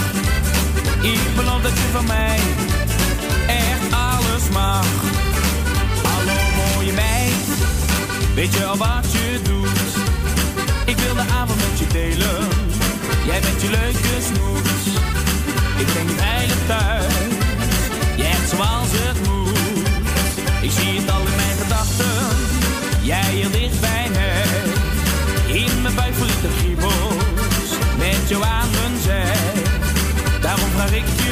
[1.01, 2.39] Ik beloof dat je van mij
[3.47, 4.85] echt alles mag.
[6.03, 7.47] Hallo mooie meid,
[8.35, 9.79] weet je al wat je doet?
[10.85, 12.47] Ik wil de avond met je delen,
[13.25, 14.67] jij bent je leuke snoet.
[15.77, 17.13] Ik breng je veilig thuis,
[18.15, 19.57] je hebt zoals het moet.
[20.61, 21.28] Ik zie het al
[23.09, 24.43] jij hier dicht bij mij.
[25.61, 26.41] In mijn buik voel ik
[27.97, 29.33] met jou aan mijn zij.
[30.41, 31.28] Daarom vraag ik je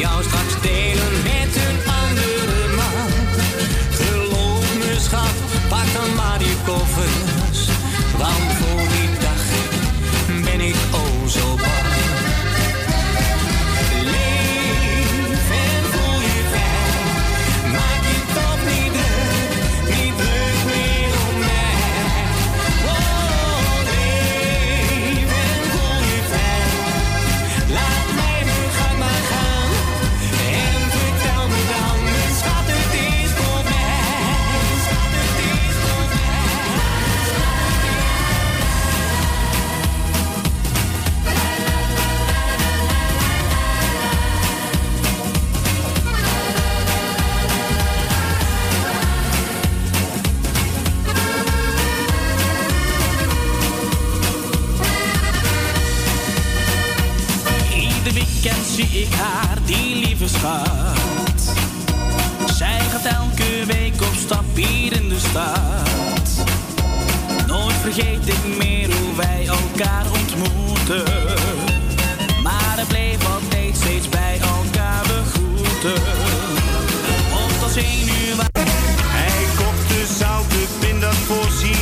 [0.00, 0.39] jouw straat.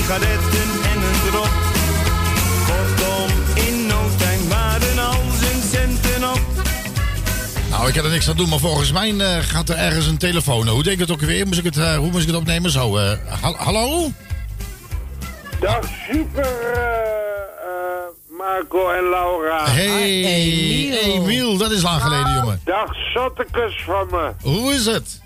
[0.08, 1.50] Sigaretten en een drop.
[2.66, 6.40] Kortom, in no time waren al zijn centen op.
[7.70, 10.16] Nou, ik heb er niks aan doen, maar volgens mij eh, gaat er ergens een
[10.18, 10.68] telefoon.
[10.68, 11.46] Hoe denk ik het ook weer?
[11.46, 12.70] Moest ik het, eh, hoe moest ik het opnemen?
[12.70, 14.10] Zo, eh, hal- hallo?
[15.60, 15.80] Dag
[16.10, 16.46] super
[18.52, 19.64] Marco en Laura.
[19.70, 21.56] Hey, Emiel.
[21.56, 22.60] dat is lang geleden, jongen.
[22.64, 24.30] Dag zottekes van me.
[24.42, 25.20] Hoe is het?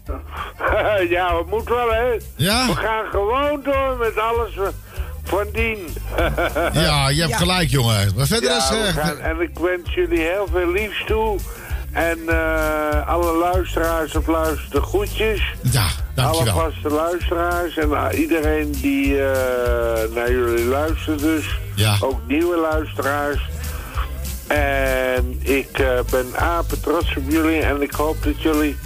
[1.16, 2.16] ja, we moeten wel hè.
[2.36, 2.66] Ja?
[2.66, 4.70] We gaan gewoon door met alles wa-
[5.24, 5.78] van dien.
[6.84, 8.12] Ja, je hebt gelijk, jongen.
[8.16, 8.70] Maar verder Ja, is...
[8.70, 11.38] eh, gaan- en ik wens jullie heel veel liefs toe.
[11.92, 15.40] En eh, alle luisteraars of luister groetjes.
[15.70, 16.52] Ja, dankjewel.
[16.60, 21.58] Alle vaste luisteraars en eh, iedereen die eh, naar jullie luistert dus.
[21.74, 21.96] Ja.
[22.00, 23.40] Ook nieuwe luisteraars.
[24.46, 28.76] En ik eh, ben apen trots op jullie en ik hoop dat jullie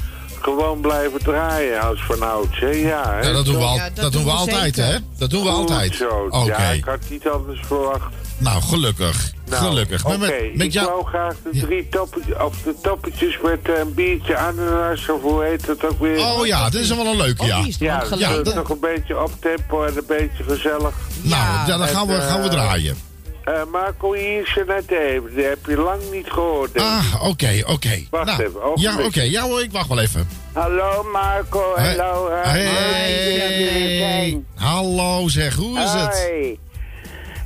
[0.41, 2.59] gewoon blijven draaien als vanouds.
[2.59, 2.67] hè?
[2.71, 3.21] Ja, hè?
[3.27, 4.97] ja, dat doen we, dat doen we altijd, hè?
[5.19, 5.95] Dat doen we Goed altijd.
[5.95, 6.27] zo.
[6.31, 6.47] Oké.
[6.47, 8.13] Ja, ik had niet anders verwacht.
[8.39, 9.33] Nou, gelukkig.
[9.49, 10.05] Nou, gelukkig.
[10.05, 10.87] Oké, Maar met, met ik jou...
[10.89, 15.45] wou graag de drie toppetjes, of de toppetjes met eh, een biertje ananas, of hoe
[15.45, 16.19] heet dat ook weer?
[16.19, 17.57] Oh ja, dit is wel een leuke, ja.
[17.79, 20.95] Ja, Ja, ja dat- toch een beetje op tempo en een beetje gezellig.
[21.23, 22.97] Nou, ja, dan gaan we, gaan we eh, draaien.
[23.45, 25.35] eh, Marco, hier is je net even.
[25.35, 26.73] Die heb je lang niet gehoord.
[26.75, 26.87] denk.
[26.87, 28.03] Ah, oké, oké.
[28.11, 28.99] Wacht Nou, even, ogenblik.
[28.99, 29.23] Ja, oké.
[29.23, 30.29] Ja hoor, ik wacht wel even.
[30.53, 31.97] Hallo Marco en Hey.
[31.97, 32.43] Laura.
[32.49, 34.43] Hey.
[34.55, 36.27] Hallo zeg, hoe is het?
[36.29, 36.59] Hoi.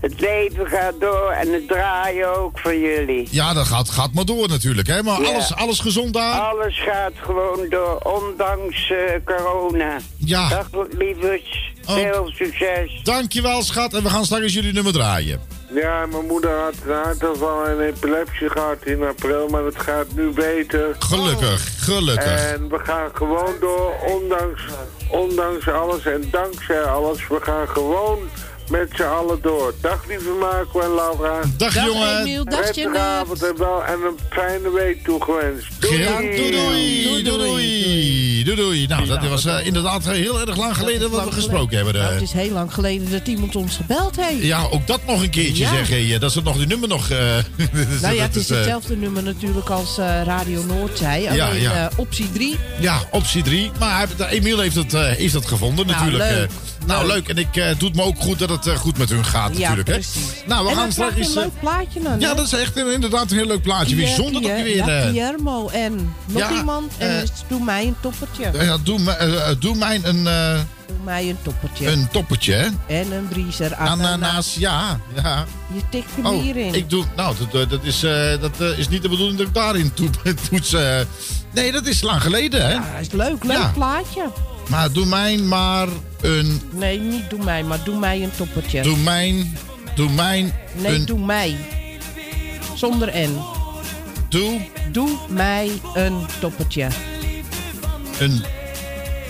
[0.01, 3.29] Het leven gaat door en het draaien ook voor jullie.
[3.31, 5.03] Ja, dat gaat, gaat maar door natuurlijk, hè?
[5.03, 5.29] Maar Ja.
[5.29, 6.41] alles, alles gezond daar?
[6.41, 8.97] Alles gaat gewoon door, ondanks eh,
[9.37, 9.97] corona.
[10.17, 10.49] Ja.
[10.49, 11.95] Dag lievers, Oh.
[11.95, 13.01] veel succes.
[13.03, 13.95] Dankjewel, schat.
[13.95, 15.41] En we gaan straks jullie nummer draaien.
[15.75, 20.31] Ja, mijn moeder had een hartaanval en epilepsie gehad in april, maar het gaat nu
[20.31, 20.97] beter.
[20.99, 22.53] Gelukkig, gelukkig.
[22.53, 24.63] En we gaan gewoon door, ondanks,
[25.09, 27.27] ondanks alles en dankzij alles.
[27.29, 28.19] We gaan gewoon
[28.71, 29.75] met z'n allen door.
[29.81, 31.41] Dag lieve Marco en Laura.
[31.57, 32.21] Dag, Dag, jongen.
[32.21, 35.67] Emiel, dag, avond en, wel, en een fijne week toegewenst.
[35.81, 35.97] Doei.
[36.05, 38.87] Doei, doei, doei, doei, doei, doei.
[38.87, 41.95] Nou, dat was eh, inderdaad heel erg lang geleden dat we gesproken hebben.
[41.95, 42.13] Nou, eh.
[42.13, 44.43] het is heel lang geleden dat iemand ons gebeld heeft.
[44.45, 45.71] Ja, ook dat nog een keertje Ja.
[45.75, 46.07] zeggen.
[46.07, 47.11] Ja, dat ze nog die nummer nog...
[47.11, 47.19] eh,
[48.03, 51.25] Nou ja, dat het is eh, hetzelfde nummer natuurlijk als eh, Radio Noord zei.
[51.27, 51.89] Alleen Ja, ja.
[51.89, 52.57] eh, optie 3.
[52.81, 53.71] Ja, optie 3.
[53.79, 56.31] Maar Emiel heeft het, eh, heeft het gevonden Nou, natuurlijk.
[56.31, 56.51] leuk.
[56.87, 57.29] Nou, leuk.
[57.29, 59.53] En ik eh, doe het me ook goed dat het eh, goed met hun gaat
[59.57, 59.89] Ja, natuurlijk.
[59.89, 59.95] Hè.
[59.95, 60.43] precies.
[60.47, 61.15] Nou, we en gaan straks...
[61.17, 62.21] je eh, een leuk plaatje dan.
[62.21, 63.97] ja, dat is echt een- inderdaad een heel leuk plaatje.
[63.97, 64.77] Wie zonder toch Pier- weer...
[64.77, 66.93] Ja, Guillermo en nog Ja, iemand.
[66.99, 68.51] En dus doe mij een toppertje.
[68.53, 69.01] ja, doe,
[69.59, 70.25] doe mij een,
[70.87, 71.91] Doe mij een toppertje.
[71.91, 72.67] een toppertje, hè?
[72.87, 73.75] En een briezer.
[73.75, 75.01] Ananas, ja.
[75.23, 75.45] ja.
[75.75, 76.75] Je tikt hem Oh, hierin.
[76.75, 77.05] ik doe...
[77.17, 78.01] Nou, dat, dat, is,
[78.41, 80.11] dat is niet de bedoeling dat ik daarin toe,
[80.51, 80.73] toets.
[80.73, 80.99] eh.
[81.51, 82.73] nee, dat is lang geleden, hè?
[82.73, 83.45] Ja, is leuk.
[83.45, 83.71] Leuk Ja.
[83.75, 84.23] plaatje.
[84.71, 85.89] Maar doe mij maar
[86.21, 86.61] een...
[86.71, 88.83] Nee, niet doe mij, maar doe mij een toppertje.
[88.83, 89.57] Doe mijn...
[89.95, 90.53] Doe mijn...
[90.77, 91.57] Nee, een, doe mij.
[92.75, 93.39] Zonder N.
[94.29, 94.61] Doe
[94.93, 96.89] Doe mij een toppertje.
[98.19, 98.45] een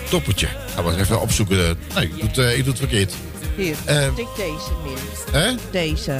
[0.09, 0.47] toppertje.
[0.75, 1.77] Ga maar eens even opzoeken.
[1.95, 3.13] Nee, ik doe het, eh, ik doe het verkeerd.
[3.55, 3.75] Hier,
[4.15, 5.41] tik deze meer.
[5.41, 5.53] Hè?
[5.71, 6.17] Deze.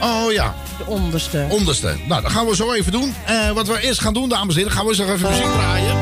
[0.00, 0.54] Oh ja.
[0.78, 1.46] De onderste.
[1.48, 1.96] Onderste.
[2.06, 3.14] Nou, dat gaan we zo even doen.
[3.26, 5.52] Eh, wat we eerst gaan doen, dames en heren, gaan we eens nog even muziek
[5.52, 5.96] draaien.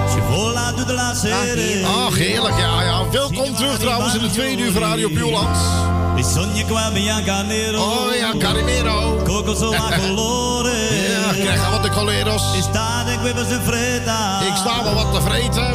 [1.86, 2.58] Ach, heerlijk.
[2.58, 3.10] Ja, ja.
[3.10, 5.08] Welkom terug trouwens in de tweede uur van Radio.
[7.80, 9.20] Oh ja, Carimero.
[11.12, 12.42] Ja, krijg wat de coleros.
[14.48, 15.66] Ik sta wel wat te vreten.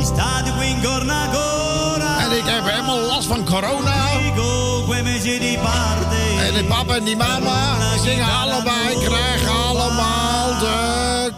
[2.20, 3.96] En ik heb helemaal last van corona.
[6.48, 11.32] En die papa en die mama zingen allebei, krijgen allemaal de...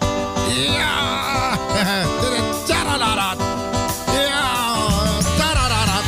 [0.47, 1.57] Ja!
[2.65, 3.33] Tararara.
[4.05, 4.75] Ja!
[5.37, 5.99] Tararara.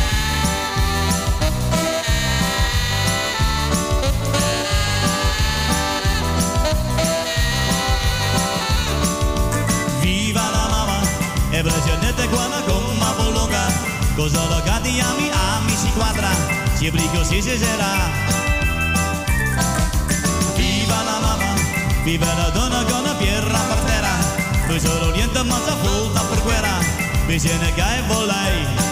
[10.01, 10.99] Viva la mamma,
[11.51, 13.65] e braccianette quando come bolonga,
[14.15, 16.29] cosa lo gatti ami, ami si quadra,
[16.77, 18.50] si brigo si sarà.
[22.11, 24.11] Viva la dona con la pierna partera,
[24.67, 26.77] no solo niente más la puta por fuera,
[27.25, 28.90] mi tiene que volar.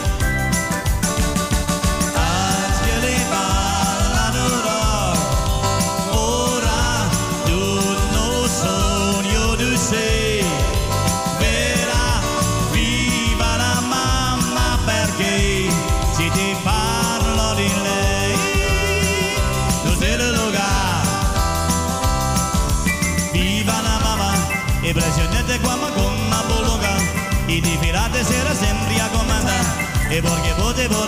[30.20, 31.06] e perché potevo.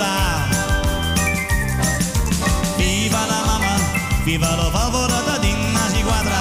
[2.77, 3.75] Viva la mamma,
[4.23, 6.39] viva la favorata di una squadra,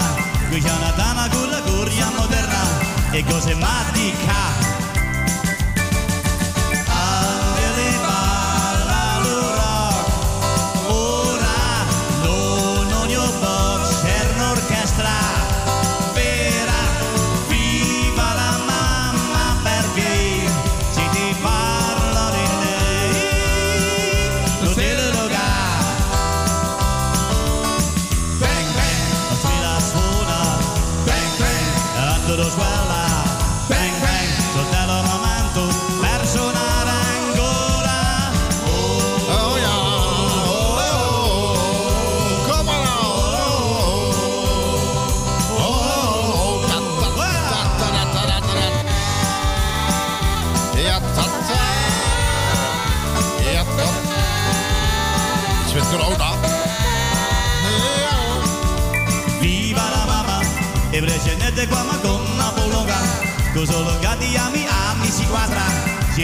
[0.48, 2.62] qui c'è una dama con la curia moderna
[3.10, 4.49] e cose matica.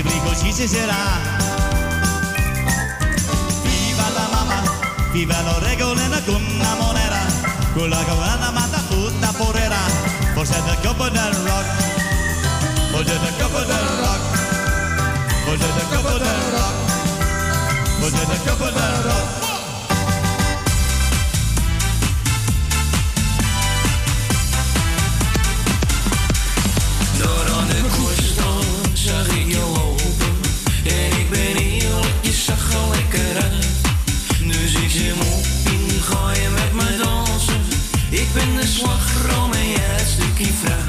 [0.06, 0.94] libri così si sarà.
[3.62, 4.62] Viva la mamma,
[5.12, 7.20] viva la regola con la monera,
[7.74, 9.78] con la cavana manda tutta porera,
[10.34, 11.66] forse del copo del rock,
[12.92, 14.22] forse del copo del rock,
[15.44, 16.76] forse del copo del rock,
[18.00, 19.45] forse del copo del rock.
[38.76, 38.98] szła
[39.62, 40.85] jij is de kifra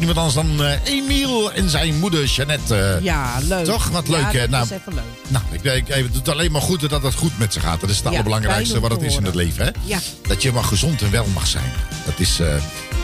[0.00, 2.76] niemand anders dan uh, Emiel en zijn moeder Jeannette.
[2.76, 3.64] Eh, ja, leuk.
[3.64, 3.88] Toch?
[3.88, 4.32] Wat leuk.
[4.32, 4.48] hè?
[4.48, 5.04] nou, is even leuk.
[5.28, 7.60] Nou, ik, ik, ik, eh, het doet alleen maar goed dat het goed met ze
[7.60, 7.80] gaat.
[7.80, 9.64] Dat is het allerbelangrijkste wat het is in het leven.
[9.64, 9.96] Hè?
[10.28, 11.72] Dat je maar gezond en wel mag zijn.
[12.04, 12.36] Dat is,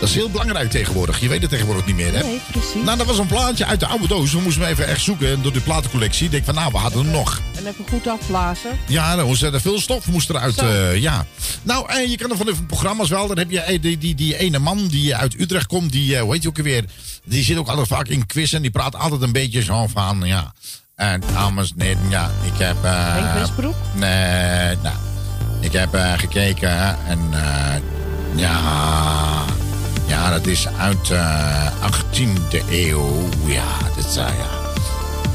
[0.01, 1.21] dat is heel belangrijk tegenwoordig.
[1.21, 2.23] Je weet het tegenwoordig niet meer, hè?
[2.23, 2.83] Nee, precies.
[2.85, 4.33] Nou, dat was een plaatje uit de oude doos.
[4.33, 6.25] We moesten we even echt zoeken door de platencollectie.
[6.25, 7.41] Ik denk van, nou, we hadden hem nog.
[7.67, 8.71] En even goed afblazen.
[8.87, 10.59] Ja, er er veel stof moest eruit.
[10.59, 11.27] Eh, ja.
[11.63, 13.27] Nou, en je kan er van de programma's wel.
[13.27, 15.93] Dan heb je eh, die, die, die ene man die uit Utrecht komt.
[15.93, 16.85] Die, eh, hoe heet je ook alweer?
[17.25, 18.55] Die zit ook altijd vaak in quiz.
[18.55, 20.53] En die praat altijd een beetje zo van, ja.
[20.97, 22.77] En dames en heren, ja, ik heb...
[22.85, 23.75] eh, Henk Westbroek?
[23.95, 24.97] Nee, nou.
[25.61, 27.75] Ik heb eh, gekeken en eh,
[28.35, 28.61] ja,
[30.07, 33.29] ja, dat is uit eh 18e eeuw.
[33.47, 34.65] Ja, dat is, eh, ja.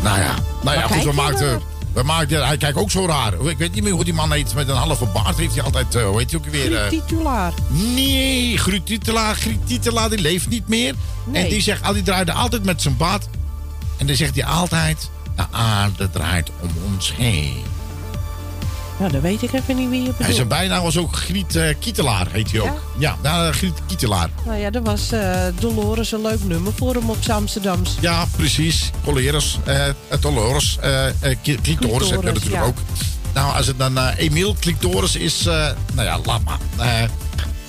[0.03, 1.70] Nou ja, nou ja, goed, we maakten...
[1.93, 3.33] We maakten, hij kijkt ook zo raar.
[3.33, 4.53] Ik weet niet meer hoe die man heet.
[4.53, 6.75] Met een halve baard heeft hij altijd, eh, hoe heet hij ook weer?
[6.75, 7.53] eh, Titulaar.
[7.69, 8.85] Nee, Gruut
[9.65, 10.93] Titelaar, die leeft niet meer.
[11.25, 11.43] Nee.
[11.43, 13.27] En die, zegt, al die draaide altijd met zijn baard.
[13.97, 17.63] En dan zegt hij altijd, de aarde draait om ons heen.
[19.02, 20.36] Nou, dan weet ik even niet wie je Hij bedoelt.
[20.36, 22.82] zijn bijnaam was ook Griet eh, Kietelaar, heet hij ook.
[22.98, 24.30] Ja, ja Griet Kietelaar.
[24.45, 27.95] Nou ja, dat was eh, Dolores een leuk nummer voor hem op Amsterdams.
[27.99, 28.91] Ja, precies.
[29.65, 32.68] Eh eh, Dolores, eh eh, Ki- Clitoris heb je natuurlijk ja.
[32.68, 32.78] ook.
[33.34, 35.53] Nou, als het dan eh Emiel Clitoris is, eh,
[35.94, 36.60] nou ja, laat maar.
[36.78, 37.10] Eh,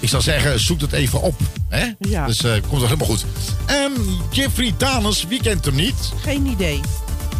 [0.00, 1.34] ik zou zeggen, zoek het even op.
[1.68, 1.86] Hè?
[1.98, 2.26] Ja.
[2.26, 3.24] Dus eh, komt er helemaal goed.
[3.66, 3.90] Ehm,
[4.30, 6.12] Jeffrey Danes, wie kent hem niet?
[6.22, 6.80] Geen idee.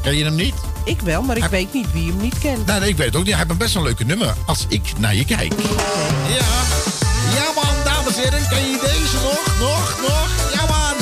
[0.02, 0.54] Ken je hem niet?
[0.84, 2.66] Ik wel, maar ik weet niet wie hem niet kent.
[2.66, 3.30] Nou, nee, ik weet het ook niet.
[3.30, 4.34] Hij heeft een best wel leuke nummer.
[4.46, 5.52] Als ik naar je kijk.
[6.28, 6.50] Ja.
[7.34, 8.48] Ja, man, dames en heren.
[8.48, 9.58] Ken je deze nog?
[9.58, 10.28] Nog, nog?
[10.54, 10.96] Ja, man.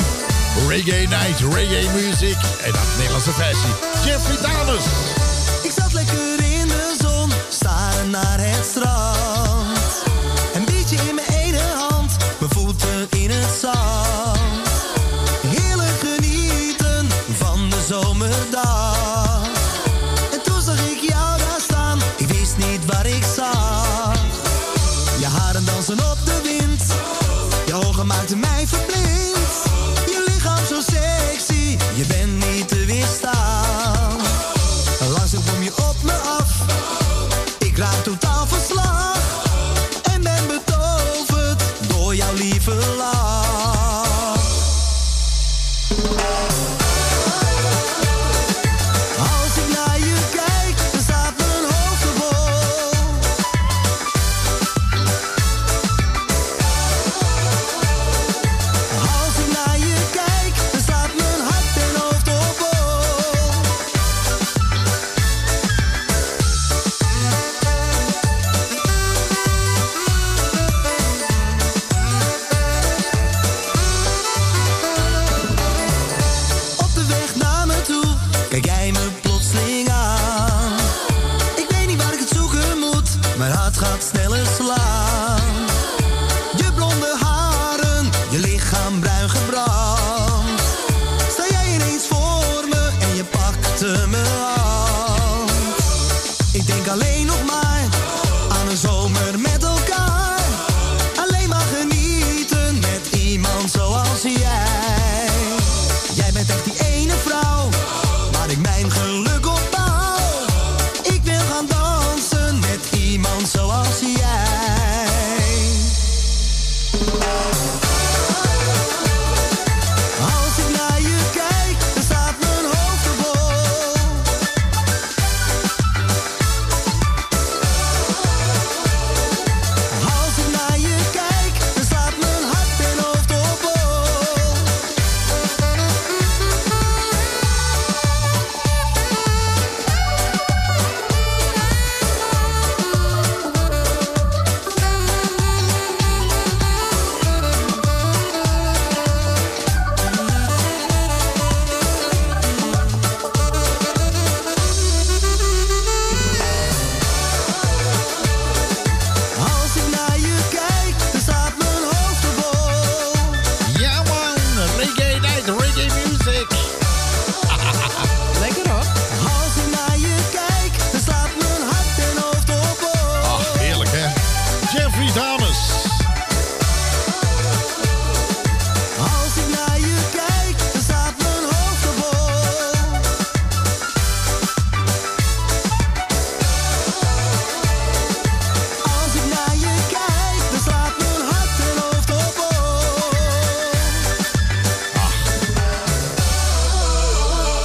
[0.67, 2.37] Reggae Night, reggae music.
[2.63, 3.73] En dat Nederlandse versie.
[4.05, 4.83] Jeffrey Danes.
[5.63, 9.00] Ik zat lekker in de zon, staren naar het strand.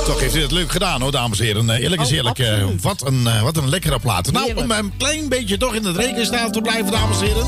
[0.06, 1.70] Toch heeft hij het leuk gedaan, hoor, dames en heren.
[1.70, 2.38] Eh, Eerlijk is Oh, eerlijk.
[2.38, 2.82] eh, absoluut.
[2.82, 4.32] wat, een, eh, wat een lekkere plaat.
[4.32, 7.46] Nou, om een klein beetje toch in het rekenstaal te blijven, dames en heren.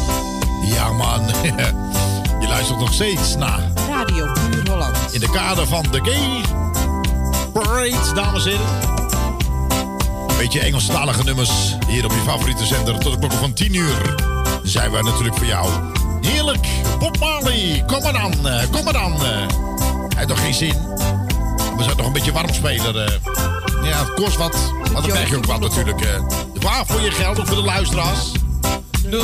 [0.74, 1.20] Ja, man.
[2.40, 3.60] Je luistert nog steeds naar
[3.90, 4.96] Radio Puur Holland.
[5.12, 6.40] in de kader van de Gay
[7.52, 8.66] Parade, dames en heren.
[10.38, 11.50] Beetje Engelstalige nummers
[11.88, 14.14] hier op je favoriete zender tot de klokken van 10 uur.
[14.62, 15.68] Zijn wij natuurlijk voor jou.
[16.20, 16.66] Heerlijk,
[16.98, 18.34] Bob Marley, kom maar dan,
[18.70, 19.12] kom maar dan.
[19.20, 19.46] Hij
[20.16, 20.74] heeft nog geen zin.
[21.78, 23.06] We zijn nog een beetje warm spelen.
[23.06, 23.12] eh.
[23.82, 26.00] Ja, het kost wat, maar dan krijg je ook wat natuurlijk.
[26.00, 26.20] eh.
[26.60, 28.32] Waar voor je geld, ook voor de luisteraars.
[29.06, 29.18] No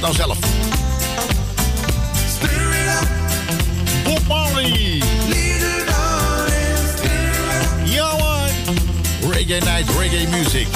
[0.00, 0.38] het nou zelf.
[4.04, 5.02] Bob Marley.
[5.28, 5.84] Little.
[7.84, 8.48] Ja hoor.
[9.32, 10.66] Reggae Night, Reggae Music.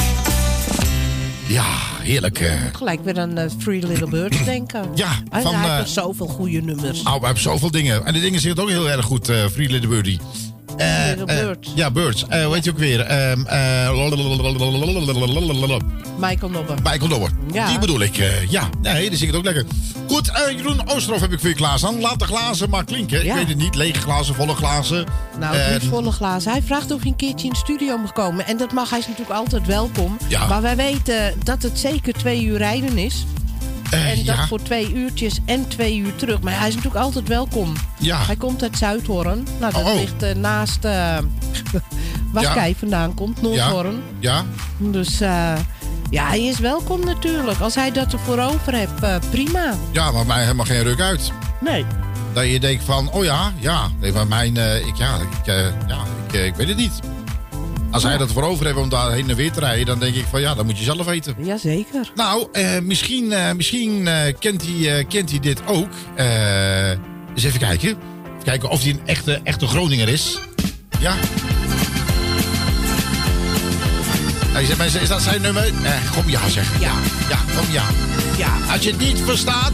[1.46, 1.64] Ja,
[2.00, 2.38] heerlijk.
[2.40, 2.52] eh.
[2.72, 4.84] Gelijk weer aan eh, Free Little Birds denken.
[4.94, 7.02] Ja, Hij, van, hij eh, heeft zoveel goede nummers.
[7.02, 8.06] Oh, we hebben zoveel dingen.
[8.06, 10.20] En die dingen zitten ook heel erg goed, Free Little Birdie.
[10.76, 11.72] Eh, eh, Birds.
[11.74, 12.24] ja, Birds.
[12.28, 13.00] Eh, weet je ook weer?
[13.00, 13.90] Ehm, eh,
[16.18, 16.76] Michael Nobber.
[16.82, 17.30] Michael Dobber.
[17.52, 17.68] Ja.
[17.68, 18.18] Die bedoel ik.
[18.18, 19.64] eh, ja, nee, die zingt ook lekker.
[20.08, 22.00] Goed, eh, Jeroen Oosterhof heb ik voor je klaarstaan.
[22.00, 23.24] Laat de glazen maar klinken.
[23.26, 23.74] Ik weet het niet.
[23.74, 25.04] Lege glazen, volle glazen.
[25.38, 26.50] Nou, Eh, niet volle glazen.
[26.52, 28.46] Hij vraagt of hij een keertje in de studio mag komen.
[28.46, 28.90] En dat mag.
[28.90, 30.16] Hij is natuurlijk altijd welkom.
[30.48, 33.24] Maar wij weten dat het zeker twee uur rijden is.
[33.90, 34.46] Eh, en dat ja.
[34.46, 36.40] voor twee uurtjes en twee uur terug.
[36.40, 37.72] Maar hij is natuurlijk altijd welkom.
[37.98, 38.24] Ja.
[38.24, 39.46] Hij komt uit Zuidhoorn.
[39.60, 40.00] Nou, dat Oh, oh.
[40.00, 40.92] ligt eh, naast eh,
[42.32, 42.52] waar Ja.
[42.52, 44.02] Kei vandaan komt, Noordhoorn.
[44.18, 44.44] Ja?
[44.78, 45.52] Dus eh,
[46.10, 47.60] ja, hij is welkom natuurlijk.
[47.60, 49.74] Als hij dat ervoor over hebt, eh, prima.
[49.90, 51.32] Ja, maar mij helemaal geen ruk uit.
[51.60, 51.84] Nee.
[52.32, 53.88] Dat je denkt van, oh ja, ja.
[54.00, 55.46] Nee, maar mijn, eh, ik, ja, ik,
[55.86, 57.00] ja ik, ik weet het niet.
[57.94, 60.14] Als hij dat voor over heeft om daar heen en weer te rijden, dan denk
[60.14, 61.34] ik van ja, dat moet je zelf weten.
[61.38, 62.10] Jazeker.
[62.14, 65.88] Nou, eh, misschien, eh, misschien eh, kent, hij, eh, kent hij dit ook.
[66.14, 67.96] Eh, eens even kijken.
[68.44, 70.38] Kijken of hij een echte, echte Groninger is.
[71.00, 71.14] Ja.
[74.46, 75.64] Hij zegt, mensen, is dat zijn nummer?
[75.64, 76.80] Eh, kom ja, zeg.
[76.80, 76.92] Ja.
[77.28, 77.84] Ja, kom ja.
[78.36, 78.72] Ja.
[78.72, 79.72] Als je het niet verstaat,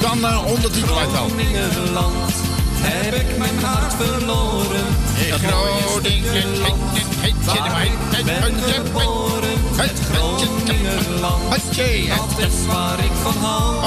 [0.00, 1.26] dan ondertitel uit wel.
[1.28, 2.47] Groningenland
[2.80, 4.86] heb ik mijn hart verloren.
[5.26, 6.62] In Groningen,
[7.44, 9.58] Waar ik ben geboren.
[9.76, 11.50] Het Groningenland.
[11.50, 13.86] Dat is waar ik van hou.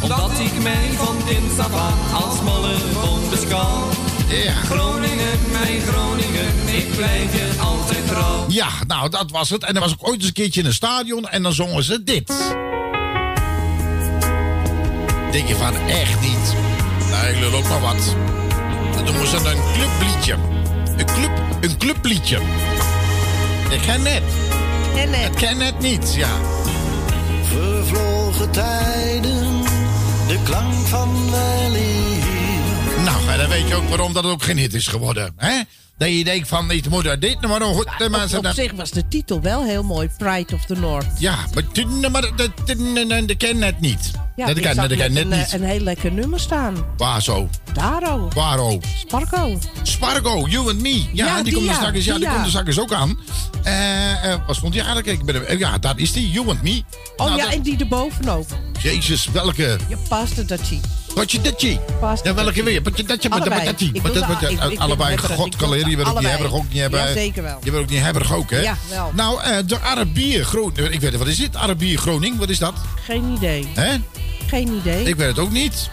[0.00, 3.88] Omdat ik mij van kinds af aan als malle boom beschouw.
[4.64, 8.44] Groningen, mijn Groningen, ik blijf je altijd trouw.
[8.48, 9.64] Ja, nou, dat was het.
[9.64, 12.02] En er was ook ooit eens een keertje in een stadion en dan zongen ze
[12.02, 12.28] dit.
[15.32, 16.61] Denk je van, echt niet?
[17.30, 18.16] Ik lul ook maar wat.
[18.94, 20.36] Dan noemen ze een clubliedje.
[20.96, 21.30] Een, club,
[21.60, 22.38] een clubliedje.
[23.70, 24.22] Ik ken net.
[25.24, 26.30] Ik ken net niet, ja.
[27.44, 29.62] Vervlogen tijden,
[30.28, 32.20] de klank van weleer.
[33.04, 35.32] Nou, en dan weet je ook waarom dat ook geen hit is geworden.
[35.36, 35.60] Hè?
[35.98, 37.88] Dat je denkt van, niet moet dit nou maar nog goed.
[37.98, 40.08] de Op, mensen op dat- zich was de titel wel heel mooi.
[40.18, 41.06] Pride of the North.
[41.18, 41.62] Ja, maar
[42.10, 42.36] maar dat-
[43.36, 44.10] ken net niet.
[44.36, 45.52] Ja, dat ik net net een, niet.
[45.52, 46.76] een heel lekker nummer staan.
[46.96, 47.48] Waar zo?
[47.72, 48.28] Daro.
[48.34, 48.58] Waar
[48.96, 49.58] Sparko.
[49.82, 51.04] Spargo, You and Me.
[51.12, 53.18] Ja, Ja, die, die komt er ja, straks, ja, die komt er straks ook aan.
[53.62, 55.20] Eh, eh, wat stond die eigenlijk?
[55.20, 56.82] Ik ben, ja, daar is die, You and Me.
[57.16, 58.46] Oh Nou, ja, dat- en die erbovenop.
[58.82, 59.78] Jezus, welke?
[59.88, 60.80] Je paste dat zie.
[61.14, 61.78] Wat je datje?
[62.22, 62.82] Ja, welke weer?
[62.82, 63.30] Wat je datje?
[63.30, 63.64] Allebei.
[63.64, 65.18] dat wil Allebei.
[65.18, 66.26] God, wil je wil ook niet allebei.
[66.26, 67.00] hebberig ook niet hebben.
[67.00, 67.58] Ja, zeker wel.
[67.62, 68.60] Je wil ook niet hebberig ook, hè?
[68.60, 69.10] Ja, wel.
[69.14, 70.92] Nou, eh, de Arabier Groningen.
[70.92, 71.56] Ik weet het, wat is dit?
[71.56, 72.74] Arabier Groningen, wat is dat?
[73.04, 73.68] Geen idee.
[73.74, 73.96] Hè?
[74.46, 75.04] Geen idee.
[75.08, 75.90] Ik weet het ook niet.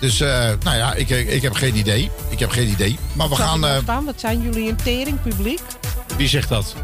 [0.00, 0.28] Dus, eh,
[0.62, 2.10] nou ja, ik, ik heb geen idee.
[2.28, 2.98] Ik heb geen idee.
[3.12, 3.66] Maar we gaan...
[3.66, 4.04] eh, staan?
[4.04, 5.60] Wat zijn jullie een tering publiek?
[6.16, 6.74] Wie zegt dat?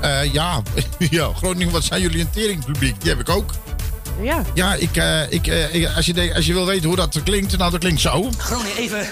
[0.00, 0.62] Eh, ja,
[1.10, 3.00] ja, Groningen, wat zijn jullie een teringpubliek?
[3.00, 3.50] Die heb ik ook.
[4.22, 4.42] Ja.
[4.54, 7.20] Ja, ik, eh, ik, eh, ik- als, je de- als je wil weten hoe dat
[7.24, 8.30] klinkt, nou, dat klinkt zo.
[8.38, 9.06] Groningen, even.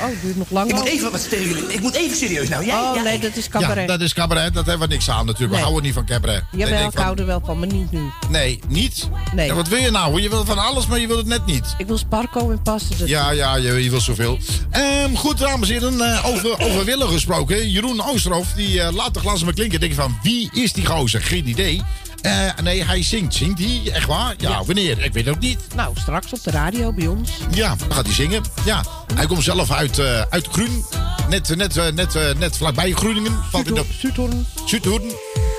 [0.00, 0.68] Oh, het duurt nog lang.
[0.68, 1.72] Ik moet even wat tegen jullie.
[1.72, 2.64] Ik moet even serieus nou.
[2.66, 3.88] Jij, Oh jij- nee, dat is Ja, cabaret.
[3.88, 4.54] dat is cabaret.
[4.54, 5.50] Dat hebben we niks aan natuurlijk.
[5.50, 5.58] Nee.
[5.60, 6.42] We houden niet van cabaret.
[6.52, 8.00] Jawel, nee, ik van- hou er wel van, maar niet nu.
[8.28, 9.08] Nee, niet?
[9.34, 9.46] Nee.
[9.46, 10.20] Ja, wat wil je nou?
[10.22, 11.74] Je wil van alles, maar je wil het net niet.
[11.78, 14.38] Ik wil Sparko en paste dat Ja, ja, je, je wil zoveel.
[14.70, 17.70] Ehm, goed, dames en heren, eh, over, over Willen gesproken.
[17.70, 19.80] Jeroen Oosterhof, die eh, laat de glas maar klinken.
[19.80, 21.22] Denk je van, wie is die gozer?
[21.22, 21.82] Geen idee.
[22.22, 22.32] Eh,
[22.62, 23.34] nee, hij zingt.
[23.34, 23.80] Zingt hij?
[23.92, 24.34] Echt waar?
[24.38, 25.04] Ja, wanneer?
[25.04, 25.58] Ik weet het ook niet.
[25.74, 27.30] Nou, straks op de radio bij ons.
[27.50, 28.42] Ja, dan gaat hij zingen.
[28.64, 28.84] Ja,
[29.14, 30.84] hij komt zelf uit, eh uit Groen.
[31.28, 33.84] Net, net, eh, net, eh, net vlakbij de...
[33.98, 34.46] Zuidhoorn.
[34.66, 35.02] Zuidhoorn.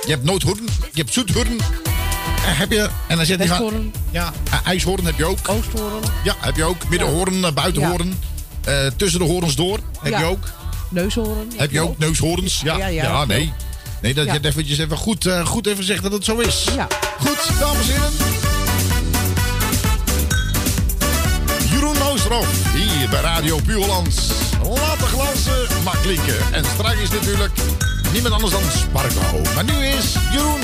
[0.05, 0.65] Je hebt Noordhoorn.
[0.93, 1.59] Je hebt Zuidhoorn.
[2.41, 2.89] Heb je...
[3.07, 3.91] En dan zit hij van...
[4.11, 4.33] Ja,
[4.65, 5.49] IJshoorn heb je ook.
[5.49, 6.03] Oosthoorn.
[6.23, 6.89] Ja, heb je ook.
[6.89, 8.19] Middenhoorn, buitenhoorn.
[8.63, 10.49] Eh, tussen de horens door heb je ook.
[10.89, 11.51] Neushoorn.
[11.57, 12.61] Heb je ook neushoorns?
[12.63, 13.25] Ja, ja.
[13.25, 13.53] nee.
[14.01, 14.31] Nee, dat Ja.
[14.31, 16.67] je het eventjes even goed, eh, goed even zegt dat het zo is.
[16.75, 16.87] Ja.
[17.19, 18.11] Goed, dames en heren.
[21.71, 24.15] Jeroen Oosterhof, hier bij Radio Puurland.
[24.63, 26.35] Laat de glansen maar klinken.
[26.53, 27.51] En straks is natuurlijk
[28.11, 29.41] niemand anders dan Sparko.
[29.55, 30.59] Maar nu is Jeroen.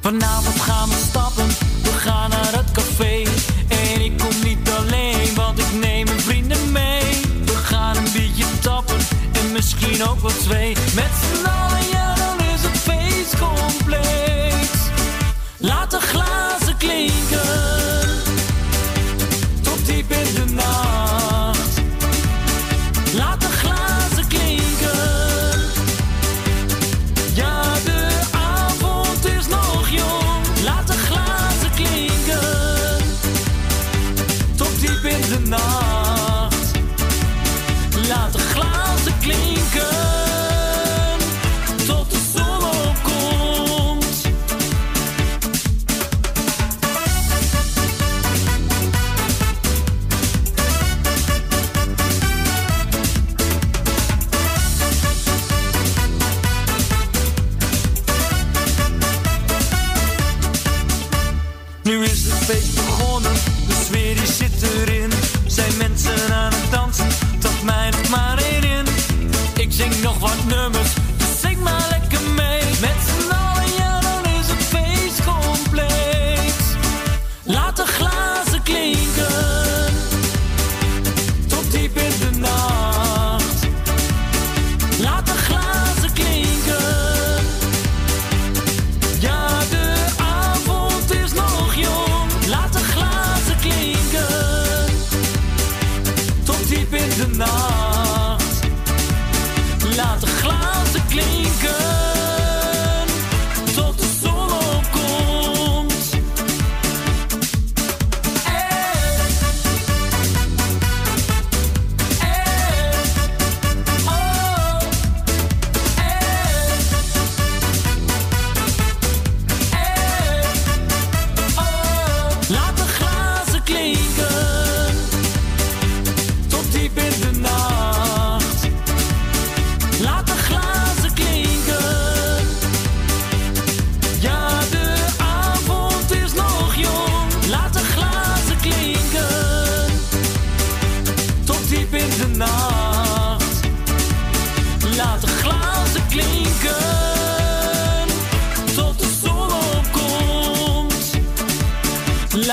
[0.00, 1.46] Vanavond gaan we stappen,
[1.82, 3.22] we gaan naar het café.
[9.62, 10.76] Misschien ook wel twee.
[10.94, 11.71] Met z'n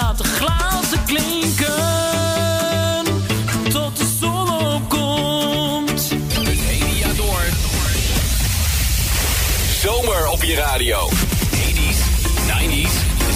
[0.09, 1.73] laat de glazen klinken
[3.69, 6.11] tot de zon opkomt.
[6.11, 7.41] Een media door.
[9.81, 11.09] Zomer op je radio.
[11.09, 11.99] 80s,
[12.47, 12.91] 90s,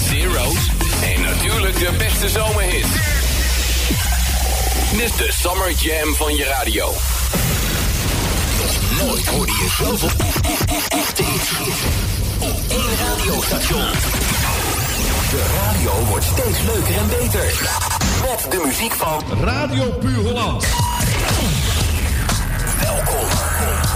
[0.08, 0.70] zeros
[1.02, 2.86] en natuurlijk de beste zomerhit.
[4.90, 6.92] Dit is de Summer Jam van je radio.
[9.02, 11.22] Nooit hoorde je zoveel e- e- e- echte
[12.38, 14.33] op één radiostation.
[15.34, 17.60] De radio wordt steeds leuker en beter.
[18.20, 20.66] Met de muziek van Radio Puur Holland.
[22.80, 23.93] Welkom.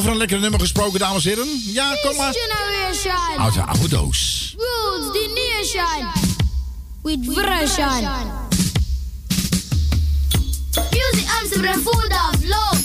[0.00, 1.62] over een lekkere nummer gesproken, dames en heren.
[1.72, 2.34] Ja, kom maar.
[3.36, 4.54] Out de oude doos.
[5.12, 6.08] die the nation.
[7.02, 8.08] With version.
[10.90, 12.79] Music Amsterdam, full of love.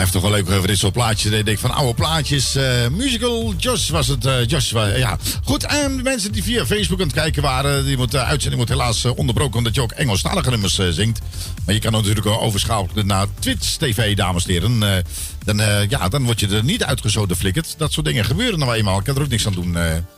[0.00, 1.32] heeft toch wel leuk over dit soort plaatjes.
[1.32, 2.56] Ik denk van oude plaatjes.
[2.56, 4.26] Uh, musical Josh was het.
[4.26, 5.18] Uh, Josh, ja.
[5.44, 7.84] Goed, en de mensen die via Facebook aan het kijken waren...
[7.84, 9.58] die moet, de uitzending wordt helaas onderbroken...
[9.58, 11.20] omdat je ook Engelstalige nummers zingt.
[11.64, 15.04] Maar je kan natuurlijk overschakelen naar Twitch TV, dames en heren.
[15.44, 15.56] dan,
[15.88, 17.74] ja, dan word je er niet uitgezoden flikkerd.
[17.78, 18.98] Dat soort dingen gebeuren nou eenmaal.
[18.98, 19.76] Ik kan er ook niks aan doen.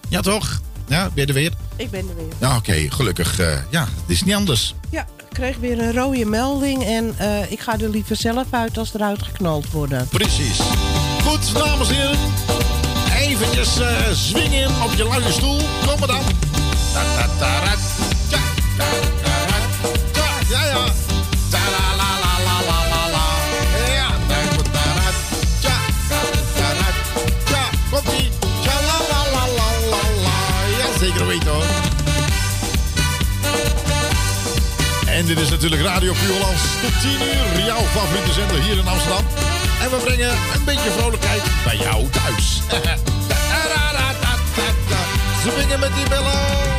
[0.09, 0.61] ja, toch?
[0.87, 1.53] Ja, ben je er weer?
[1.77, 2.33] Ik ben er weer.
[2.39, 3.39] ja Oké, gelukkig.
[3.39, 4.75] Eh, ja, het is niet anders.
[4.91, 8.79] Ja, ik kreeg weer een rode melding en eh, ik ga er liever zelf uit
[8.79, 10.09] als eruit geknald worden.
[10.09, 10.59] Precies.
[11.25, 12.19] Goed, dames en heren.
[13.17, 15.61] Eventjes uh, zwingen op je luie stoel.
[15.87, 16.23] Kom maar dan.
[35.23, 37.65] En dit is natuurlijk Radio Pureland tot 10 uur.
[37.65, 39.25] Jouw favoriete zender hier in Amsterdam.
[39.83, 42.53] En we brengen een beetje vrolijkheid bij jou thuis.
[45.43, 46.72] Ze met die bellen.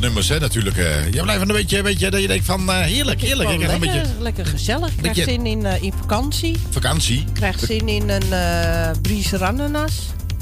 [0.00, 0.76] nummers, hè, natuurlijk.
[0.76, 1.06] Eh.
[1.06, 3.50] Uh, je blijft een beetje, een beetje dat je denkt van eh, heerlijk, heerlijk.
[3.50, 4.22] Ik oh, lekker, een beetje...
[4.22, 4.90] lekker gezellig.
[4.96, 6.56] Krijg zin in, eh, in vakantie.
[6.70, 7.24] Vakantie.
[7.32, 9.92] Krijg zin in een uh, bries rananas.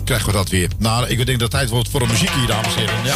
[0.05, 0.69] Krijgen we dat weer.
[0.79, 3.05] Nou, ik denk dat het tijd wordt voor een muziek hier, dames en heren.
[3.05, 3.15] Ja.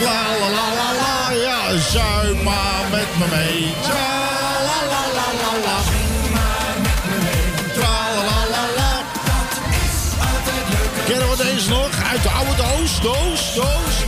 [0.00, 3.66] La la la la la, ja, zuim maar met me mee.
[3.82, 4.18] Ja,
[4.64, 4.98] la
[11.38, 12.02] we nog?
[12.10, 14.07] Uit de oude doos, doos, doos.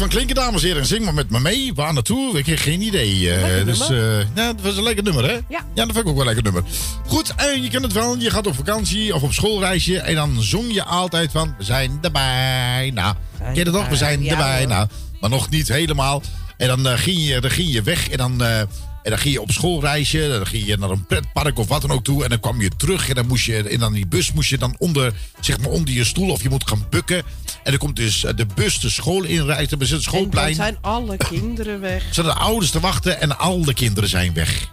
[0.00, 0.86] Van Klinken, dames en heren.
[0.86, 1.74] Zing maar met me mee.
[1.74, 2.38] Waar naartoe?
[2.38, 3.32] Ik heb geen idee.
[3.32, 5.32] eh, dus, eh, ja, dat was een lekker nummer, hè?
[5.32, 5.40] Ja.
[5.48, 6.62] Ja, dat vind ik ook wel een lekker nummer.
[7.06, 8.16] Goed, en je kent het wel.
[8.18, 9.98] Je gaat op vakantie of op schoolreisje.
[9.98, 11.54] En dan zong je altijd van...
[11.58, 12.90] We zijn erbij.
[12.94, 13.88] Nou, ken je dat nog?
[13.88, 14.66] We zijn erbij.
[14.66, 14.88] Nou,
[15.20, 16.22] maar nog niet helemaal.
[16.56, 18.08] En dan, eh, ging, je, dan ging je weg.
[18.08, 18.62] En dan, eh,
[19.02, 20.28] en dan ging je op schoolreisje.
[20.28, 22.22] Dan ging je naar een pretpark of wat dan ook toe.
[22.24, 23.08] En dan kwam je terug.
[23.08, 25.94] En dan moest je in dan die bus moest je dan onder, zeg maar, onder
[25.94, 26.30] je stoel.
[26.30, 27.18] Of je moet gaan bukken.
[27.62, 29.78] En dan komt dus eh, de bus de school inrijden.
[29.78, 30.54] We zitten En dan schoolplein.
[30.54, 32.02] zijn alle kinderen weg.
[32.10, 34.68] Zaten de ouders te wachten en al de kinderen zijn weg.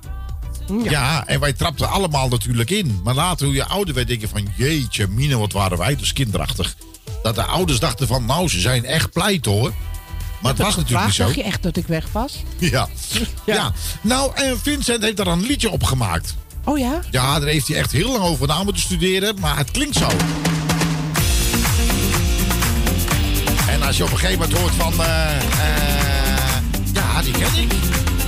[0.84, 1.28] Ja.
[1.28, 2.99] en wij trapten allemaal natuurlijk in.
[3.04, 4.48] Maar later, hoe je ouder werd, denk je van...
[4.56, 6.76] Jeetje, mine, wat waren wij dus kinderachtig.
[7.24, 8.26] Dat de ouders dachten van...
[8.26, 9.74] Nou, ze zijn echt pleit hoor.
[10.41, 11.23] Maar het was natuurlijk niet zo.
[11.23, 12.43] dacht je echt dat ik weg was?
[12.59, 12.88] Ja.
[13.45, 13.72] ja.
[14.01, 16.35] Nou, en Vincent heeft daar een liedje op gemaakt.
[16.64, 16.99] Oh ja?
[17.11, 19.39] Ja, daar heeft hij echt heel lang over na moeten studeren.
[19.39, 20.07] Maar het klinkt zo.
[23.69, 24.93] En als je op een gegeven moment hoort van...
[25.05, 25.43] eh, eh,
[26.93, 27.72] ja, die ken ik.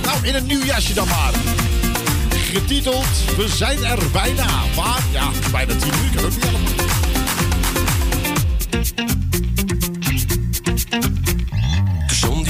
[0.04, 1.32] Nou, in een nieuw jasje dan maar.
[2.52, 3.06] Getiteld,
[3.36, 4.46] we zijn er bijna.
[4.76, 6.44] Maar, ja, bijna tien uur kan ook niet.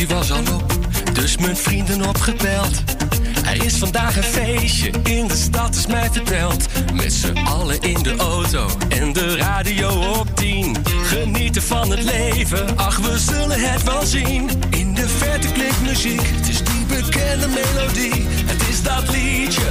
[0.01, 0.79] Die was al op,
[1.13, 2.83] dus mijn vrienden opgebeld.
[3.45, 6.67] Er is vandaag een feestje, in de stad is mij verteld.
[6.95, 10.77] Met z'n allen in de auto en de radio op 10.
[11.03, 14.51] Genieten van het leven, ach we zullen het wel zien.
[14.71, 18.27] In de verte klinkt muziek, het is die bekende melodie.
[18.45, 19.71] Het is dat liedje,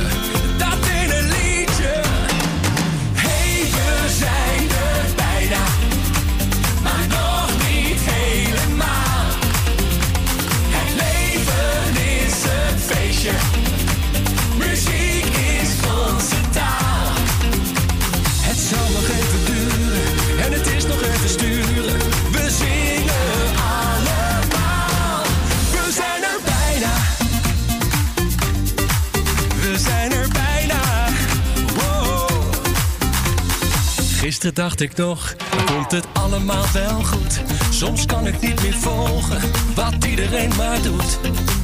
[34.30, 35.36] Gisteren dacht ik nog,
[35.66, 37.42] komt het allemaal wel goed?
[37.70, 39.42] Soms kan ik niet meer volgen
[39.76, 41.20] wat iedereen maar doet.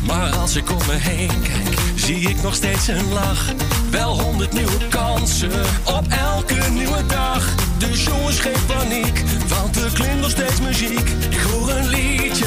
[0.06, 3.46] Maar als ik om me heen kijk, zie ik nog steeds een lach.
[3.92, 5.52] Wel honderd nieuwe kansen
[5.84, 7.65] op elke nieuwe dag.
[7.78, 11.10] Dus jongens, geen paniek, want er klinkt nog steeds muziek.
[11.30, 12.46] Ik hoor een liedje,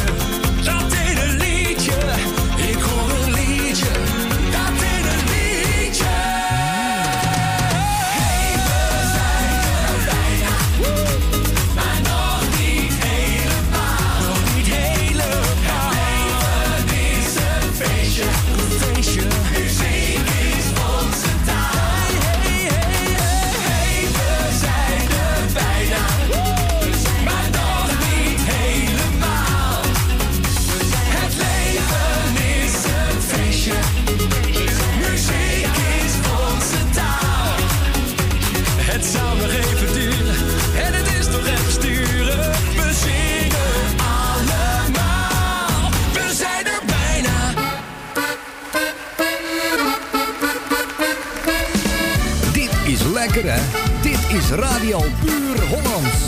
[53.38, 56.18] Dit is Radio Puur Hollands.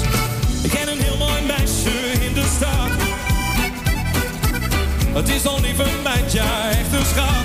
[0.62, 2.90] Ik ken een heel mooi meisje in de stad.
[5.12, 7.44] Het is al lieve meid, ja, echt een schat.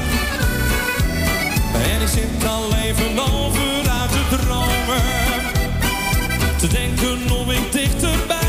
[1.74, 5.04] En ik zit al even over uit te dromen.
[6.58, 8.45] Te denken of ik dichterbij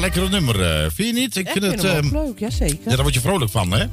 [0.00, 1.36] een lekkere nummer, eh, vind je niet?
[1.36, 2.78] Ik vind, het eh, leuk, jazeker.
[2.84, 3.84] Ja, daar word je vrolijk van, hè?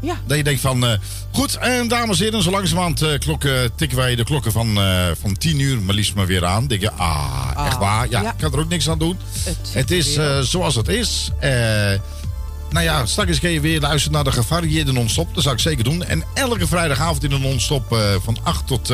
[0.00, 0.20] Ja.
[0.26, 0.92] Dat je denkt van, eh,
[1.32, 5.06] goed, en dames en heren, zo langzamerhand uh, klokken, tikken wij de klokken van, uh,
[5.20, 6.66] van tien uur maar liefst maar weer aan.
[6.66, 8.10] denk je, ah, echt waar?
[8.10, 9.18] Ja, ik kan er ook niks aan doen.
[9.72, 11.30] Het, is zoals het is.
[12.70, 15.34] nou ja, straks kun je weer luisteren naar de gevarieerde non-stop.
[15.34, 16.04] Dat zou ik zeker doen.
[16.04, 18.92] En elke vrijdagavond in de non-stop van 8 tot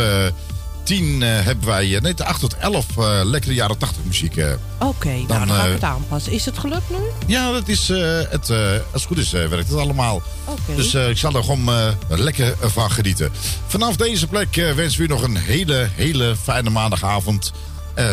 [0.87, 4.37] 10 eh, hebben wij, eh, nee, de 8 tot 11 eh, lekkere jaren 80 muziek.
[4.79, 6.33] Oké, dan, nou, dan ga ik het aanpassen.
[6.33, 6.97] Is het gelukt nu?
[7.27, 10.23] Ja, dat is, het, als het goed is werkt het allemaal.
[10.45, 10.77] Okay.
[10.77, 13.33] Dus ik zal er gewoon lekker van genieten.
[13.67, 17.53] Vanaf deze plek wensen we u nog een hele, hele fijne maandagavond.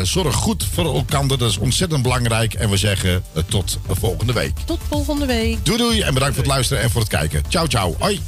[0.03, 2.53] zorg goed voor elkaar, dat is ontzettend belangrijk.
[2.53, 4.53] En we zeggen tot volgende week.
[4.65, 5.65] Tot volgende week.
[5.65, 7.43] Doei doei en bedankt voor het luisteren en voor het kijken.
[7.49, 7.95] Ciao, ciao.
[7.99, 8.21] Hoi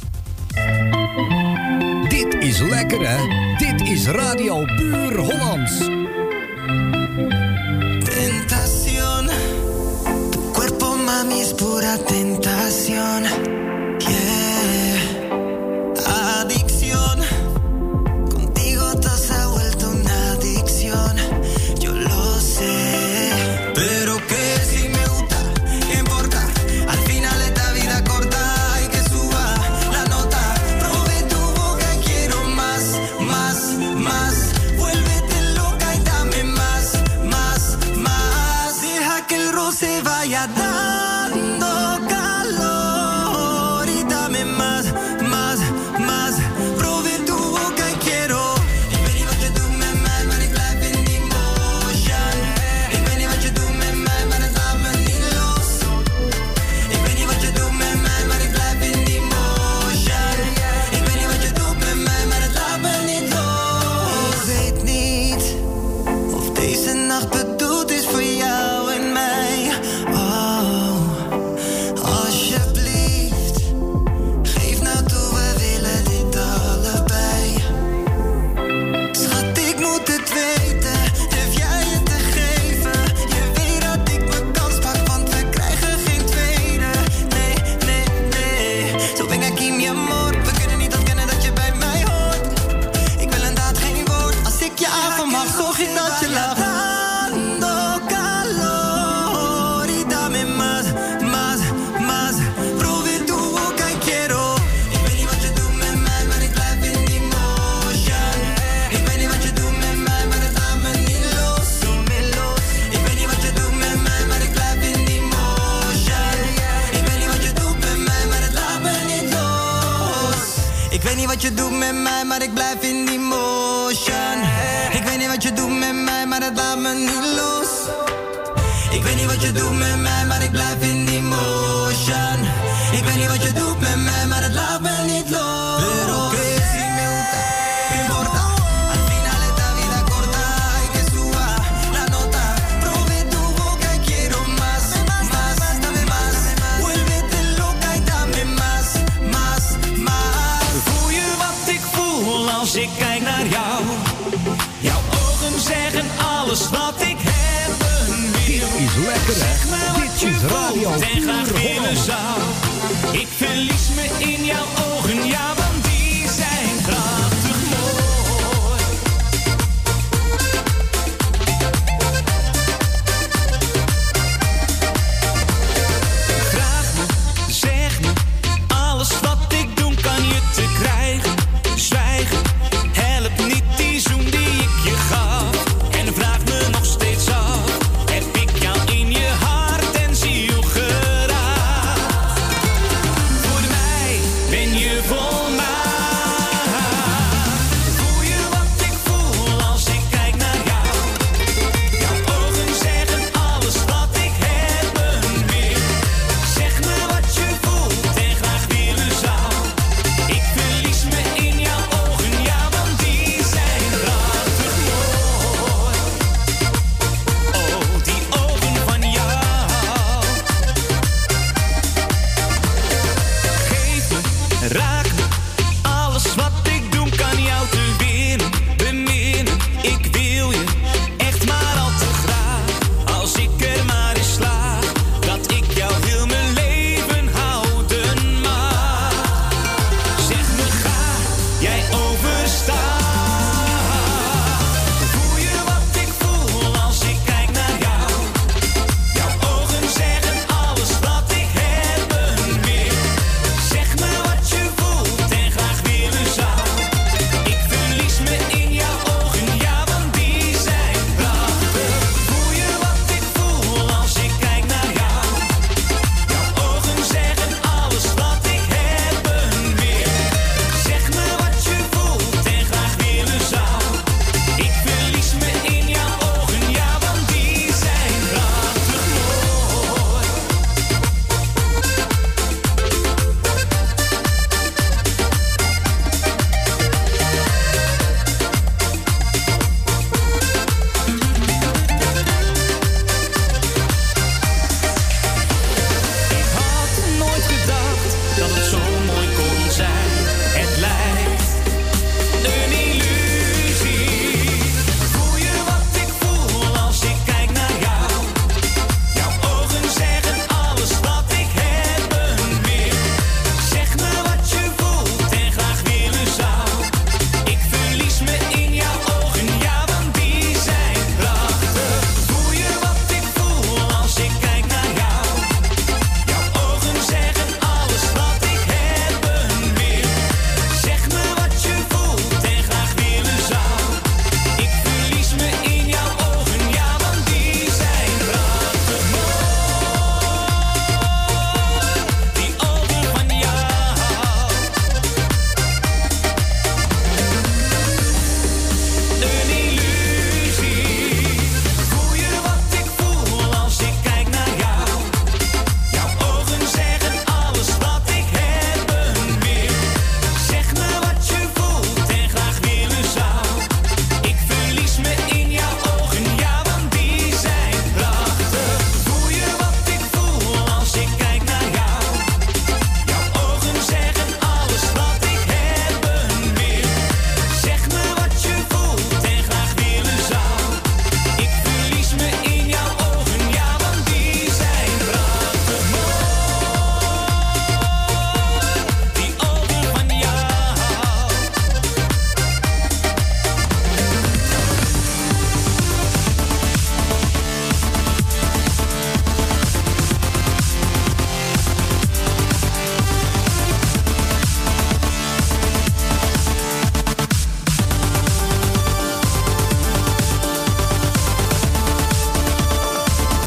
[2.46, 3.16] is lekker, hè?
[3.56, 5.78] Dit is Radio Puur Hollands.
[8.04, 9.28] Tentación,
[10.30, 13.55] tu cuerpo mami es pura tentación.